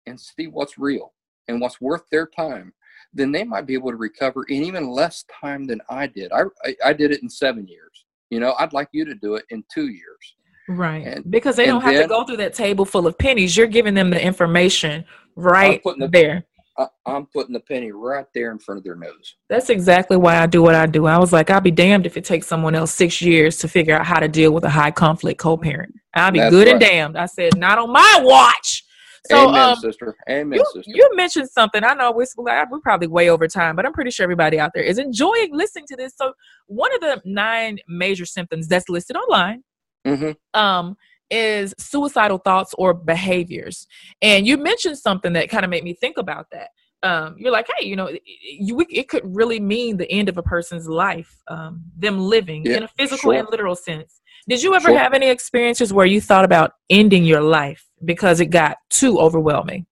[0.07, 1.13] and see what's real
[1.49, 2.73] and what's worth their time,
[3.13, 6.33] then they might be able to recover in even less time than I did.
[6.33, 8.05] I, I, I did it in seven years.
[8.31, 10.37] You know, I'd like you to do it in two years.
[10.69, 11.07] Right.
[11.07, 13.57] And, because they don't have then, to go through that table full of pennies.
[13.57, 15.05] You're giving them the information
[15.37, 16.45] right the, there.
[16.77, 19.37] I, am putting the penny right there in front of their nose.
[19.49, 21.07] That's exactly why I do what I do.
[21.07, 23.97] I was like, I'll be damned if it takes someone else six years to figure
[23.97, 25.95] out how to deal with a high conflict co parent.
[26.15, 26.73] I'll be That's good right.
[26.73, 27.19] and damned.
[27.19, 28.85] I said, not on my watch.
[29.31, 30.15] So, Amen, um, sister.
[30.29, 30.93] Amen, you, sister.
[30.95, 31.83] you mentioned something.
[31.83, 34.83] I know we're, we're probably way over time, but I'm pretty sure everybody out there
[34.83, 36.15] is enjoying listening to this.
[36.17, 36.35] So,
[36.67, 39.63] one of the nine major symptoms that's listed online
[40.05, 40.97] hmm um,
[41.35, 43.87] is suicidal thoughts or behaviors.
[44.23, 46.69] And you mentioned something that kind of made me think about that.
[47.03, 50.39] Um, you're like, hey, you know, it, you, it could really mean the end of
[50.39, 53.35] a person's life, um, them living Yeah, in a physical sure.
[53.41, 54.23] and literal sense.
[54.49, 54.99] Did you ever Sure.
[54.99, 59.87] have any experiences where you thought about ending your life because it got too overwhelming?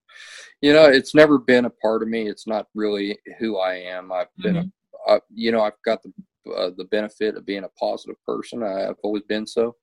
[0.60, 2.28] You know, it's never been a part of me.
[2.28, 4.12] It's not really who I am.
[4.12, 4.72] I've been, Mhm.
[5.08, 6.12] a, uh, you know, I've got the
[6.56, 8.62] uh, the benefit of being a positive person.
[8.62, 9.76] I've always been so.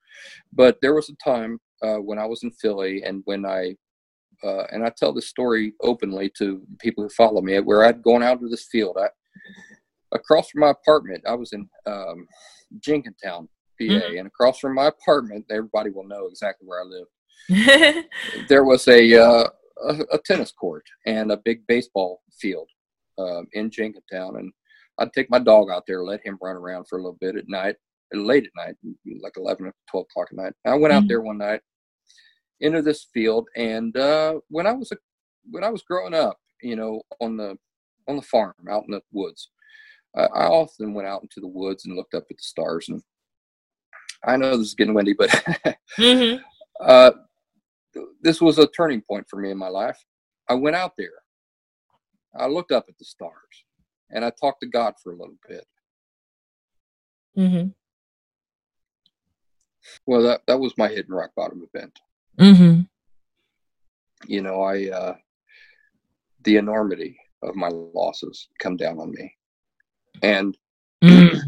[0.53, 3.75] But there was a time uh, when I was in Philly, and when I
[4.43, 8.23] uh, and I tell this story openly to people who follow me, where I'd gone
[8.23, 8.97] out to this field.
[8.99, 9.09] I
[10.13, 12.25] across from my apartment, I was in um,
[12.79, 13.47] Jenkintown,
[13.79, 14.17] PA, Mhm.
[14.19, 17.07] and across from my apartment, everybody will know exactly where I live
[18.49, 19.47] there was a, uh,
[19.87, 22.67] a a tennis court and a big baseball field
[23.17, 24.51] um, in Jenkintown, and
[24.97, 27.47] I'd take my dog out there, let him run around for a little bit at
[27.47, 27.75] night,
[28.13, 28.75] late at night,
[29.21, 30.53] like 11 or 12 o'clock at night.
[30.65, 31.07] I went out Mhm.
[31.07, 31.61] there one night
[32.59, 34.97] into this field, and uh, when I was a
[35.49, 37.57] when I was growing up, you know, on the
[38.07, 39.51] on the farm out in the woods,
[40.15, 42.89] I, I often went out into the woods and looked up at the stars.
[42.89, 43.01] And
[44.23, 45.29] I know this is getting windy, but
[45.95, 46.35] hmm
[46.81, 47.11] uh,
[48.21, 50.03] this was a turning point for me in my life.
[50.49, 51.11] I went out there.
[52.37, 53.65] I looked up at the stars
[54.11, 55.65] and I talked to God for a little bit.
[57.35, 57.69] hmm
[60.05, 61.99] Well, that, that was my hidden rock bottom event.
[62.39, 62.81] hmm
[64.27, 65.15] You know, I, uh,
[66.43, 69.35] the enormity of my losses come down on me.
[70.21, 70.57] And
[71.01, 71.39] Mm.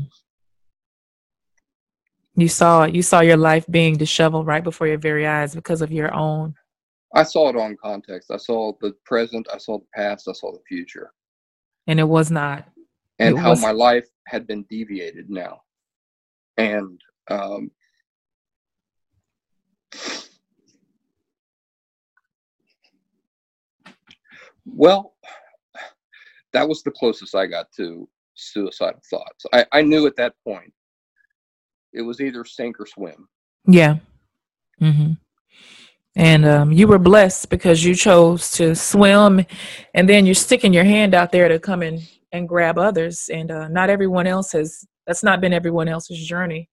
[2.36, 5.91] You saw you saw your life being disheveled right before your very eyes because of
[5.91, 6.55] your own.
[7.13, 8.32] I saw it on context.
[8.32, 11.11] I saw the present, I saw the past, I saw the future,
[11.88, 12.65] And it was not.
[13.19, 15.63] and It how was- my life had been deviated now.
[16.55, 17.69] And, um,
[24.66, 25.14] well,
[26.53, 29.45] that was the closest I got to suicidal thoughts.
[29.53, 30.74] I, I knew at that point
[31.93, 33.28] it was either sink or swim.
[33.68, 33.97] Yeah.
[34.80, 35.12] hmm
[36.16, 39.45] And um, you were blessed because you chose to swim,
[39.93, 42.01] and then you're sticking your hand out there to come in
[42.32, 43.30] and grab others.
[43.32, 44.86] And uh, not everyone else has.
[45.07, 46.70] That's not been everyone else's journey.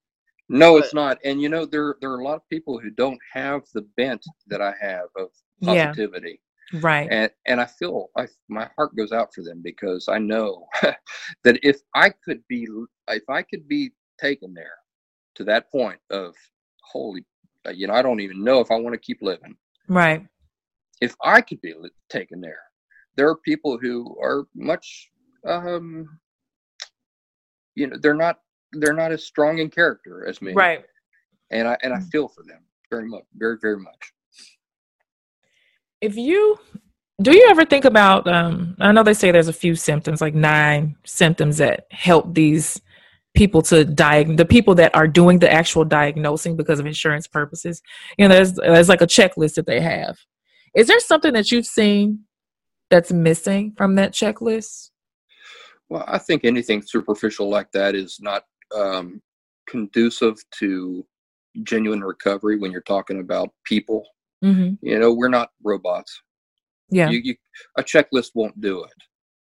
[0.48, 1.18] No, it's not.
[1.24, 4.24] And you know, there there are a lot of people who don't have the bent
[4.48, 5.28] that I have of
[5.60, 5.86] Yeah.
[5.92, 6.40] positivity.
[6.72, 7.08] Right.
[7.10, 10.66] and and I feel I my heart goes out for them because I know
[11.44, 12.68] that if I could be
[13.08, 14.76] if I could be taken there
[15.36, 16.34] to that point of
[16.82, 17.24] holy
[17.66, 19.56] uh, you know I don't even know if I want to keep living
[19.88, 20.26] Right.
[21.00, 21.74] if I could be
[22.10, 22.60] taken there
[23.16, 25.10] there are people who are much
[25.46, 26.18] um
[27.74, 28.40] you know they're not
[28.72, 30.84] they're not as strong in character as me Right.
[31.50, 32.10] and I and I Mm.
[32.10, 34.12] feel for them very much very very much
[36.00, 36.58] if you
[37.20, 40.34] do you ever think about um i know they say there's a few symptoms like
[40.34, 42.80] nine symptoms that help these
[43.38, 47.82] people to diagnose the people that are doing the actual diagnosing because of insurance purposes.
[48.18, 50.18] You know there's there's like a checklist that they have.
[50.74, 52.24] Is there something that you've seen
[52.90, 54.90] that's missing from that checklist?
[55.88, 58.42] Well, I think anything superficial like that is not
[58.76, 59.22] um,
[59.68, 61.06] conducive to
[61.62, 64.04] genuine recovery when you're talking about people.
[64.42, 64.74] Mm-hmm.
[64.86, 66.20] You know, we're not robots.
[66.90, 67.34] yeah You, you,
[67.76, 68.92] a checklist won't do it.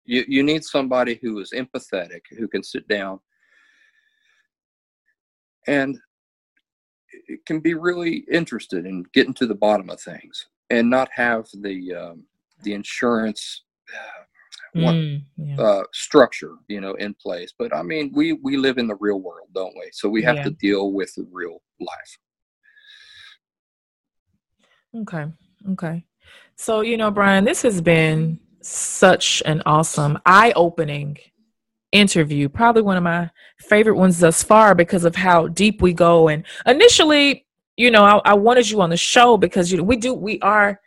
[0.05, 3.19] You, you need somebody who is empathetic, who can sit down
[5.67, 5.97] and
[7.45, 11.93] can be really interested in getting to the bottom of things and not have the
[11.93, 12.23] um,
[12.63, 13.63] the insurance
[13.93, 14.23] uh,
[14.81, 15.59] one- Mm, yeah.
[15.61, 17.51] uh, structure, you know, in place.
[17.57, 19.89] But I mean, we we live in the real world, don't we?
[19.93, 20.43] So we have Yeah.
[20.43, 22.17] to deal with the real life.
[24.95, 25.25] Okay.
[25.71, 26.05] Okay.
[26.55, 31.17] So, you know, Brian, this has been such an awesome, eye opening
[31.91, 32.49] interview.
[32.49, 33.29] Probably one of my
[33.59, 36.27] favorite ones thus far because of how deep we go.
[36.27, 37.45] And initially,
[37.77, 40.39] you know, I, I wanted you on the show because, you know, we do, we
[40.41, 40.79] are,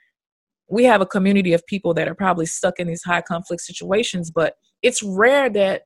[0.68, 4.30] we have a community of people that are probably stuck in these high conflict situations,
[4.30, 5.82] but it's rare that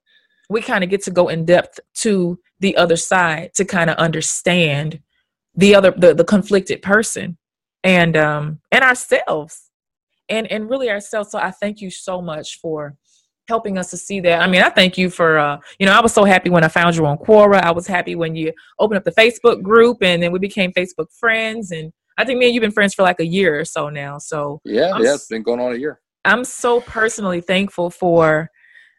[0.48, 3.96] we kind of get to go in depth to the other side to kind of
[3.96, 5.00] understand
[5.54, 7.36] the other, the, the conflicted person
[7.86, 9.70] and um and ourselves
[10.28, 12.94] and and really ourselves so i thank you so much for
[13.48, 16.00] helping us to see that i mean i thank you for uh you know i
[16.00, 18.98] was so happy when i found you on quora i was happy when you opened
[18.98, 22.54] up the facebook group and then we became facebook friends and I think me and
[22.54, 24.18] you've been friends for like a year or so now.
[24.18, 26.00] So Yeah, I'm yeah, it's been going on a year.
[26.24, 28.50] I'm so personally thankful for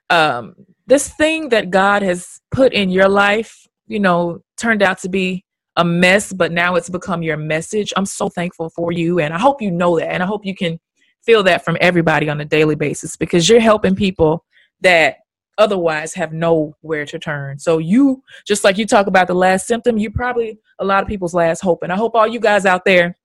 [0.09, 3.67] um, this thing that God has put in your life.
[3.87, 5.45] You know, turned out to be
[5.77, 7.93] a mess, but now it's become your message.
[7.95, 10.55] I'm so thankful for you, and I hope you know that, and I hope you
[10.55, 10.79] can
[11.23, 14.43] feel that from everybody on a daily basis because you're helping people
[14.81, 15.17] that
[15.57, 17.59] otherwise have nowhere to turn.
[17.59, 21.07] So you, just like you talk about the last symptom, you probably a lot of
[21.07, 23.15] people's last hope, and I hope all you guys out there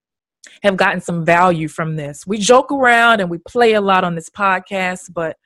[0.63, 2.27] have gotten some value from this.
[2.27, 5.37] We joke around and we play a lot on this podcast, but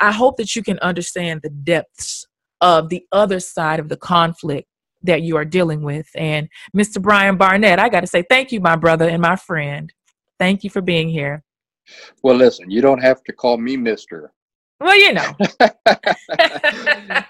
[0.00, 2.26] I hope that you can understand the depths
[2.60, 4.66] of the other side of the conflict
[5.06, 6.06] that you are dealing with.
[6.14, 7.00] And Mr.
[7.00, 9.92] Brian Barnett, I got to say thank you, my brother and my friend.
[10.38, 11.42] Thank you for being here.
[12.22, 14.32] Well, listen, you don't have to call me Mister.
[14.80, 15.32] Well, you know.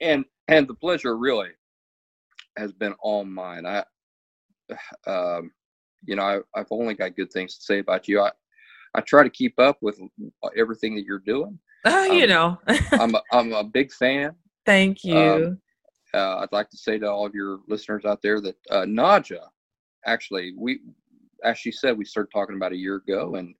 [0.00, 1.48] and and the pleasure really
[2.56, 3.66] has been all mine.
[3.66, 3.84] I,
[5.06, 5.50] um,
[6.04, 8.20] you know, I, I've only got good things to say about you.
[8.20, 8.30] I,
[8.94, 10.00] I try to keep up with
[10.56, 11.58] everything that you're doing.
[11.84, 12.58] Oh, you Um, know.
[12.92, 14.34] I'm a, I'm a big fan.
[14.66, 15.16] thank you.
[15.16, 15.58] um,
[16.14, 19.40] Uh, I'd like to say to all of your listeners out there that uh, Naja,
[20.06, 20.80] actually, we,
[21.44, 23.54] as she said, we started talking about a year ago, and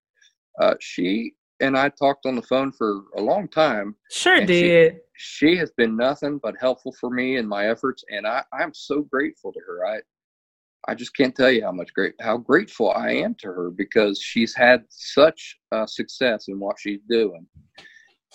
[0.61, 3.95] uh, she and I talked on the phone for a long time.
[4.11, 5.01] sure and she- did.
[5.17, 9.03] she has been nothing but helpful for me in my efforts and I, I'm so
[9.03, 9.87] grateful to her.
[9.87, 10.01] I
[10.89, 14.21] I just can't tell you how much great how grateful I am to her because
[14.21, 17.47] she's had such uh, success in what she's doing.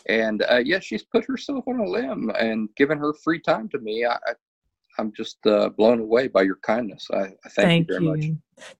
[0.08, 3.80] And uh, yeah, she's put herself on a limb and given her free time to
[3.80, 4.06] me.
[4.06, 4.34] I, I
[5.00, 7.08] I'm just uh, blown away by your kindness.
[7.14, 8.26] I, I thank, you very much.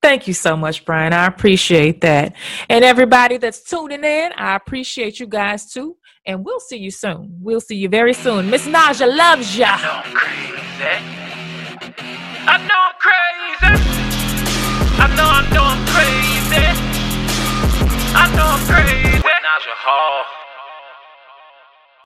[0.02, 1.12] Thank you so much, Brian.
[1.12, 2.34] I appreciate that.
[2.68, 5.96] And everybody that's tuning in, I appreciate you guys too.
[6.26, 7.38] And we'll see you soon.
[7.40, 8.50] We'll see you very soon.
[8.50, 9.76] Miss Naja loves I ya.
[9.76, 10.58] know I'm crazy.
[12.50, 13.18] I know I'm crazy.
[15.00, 16.66] I know, I know I'm crazy.
[18.14, 19.18] I know I'm crazy.
[19.22, 20.47] Naja Hall.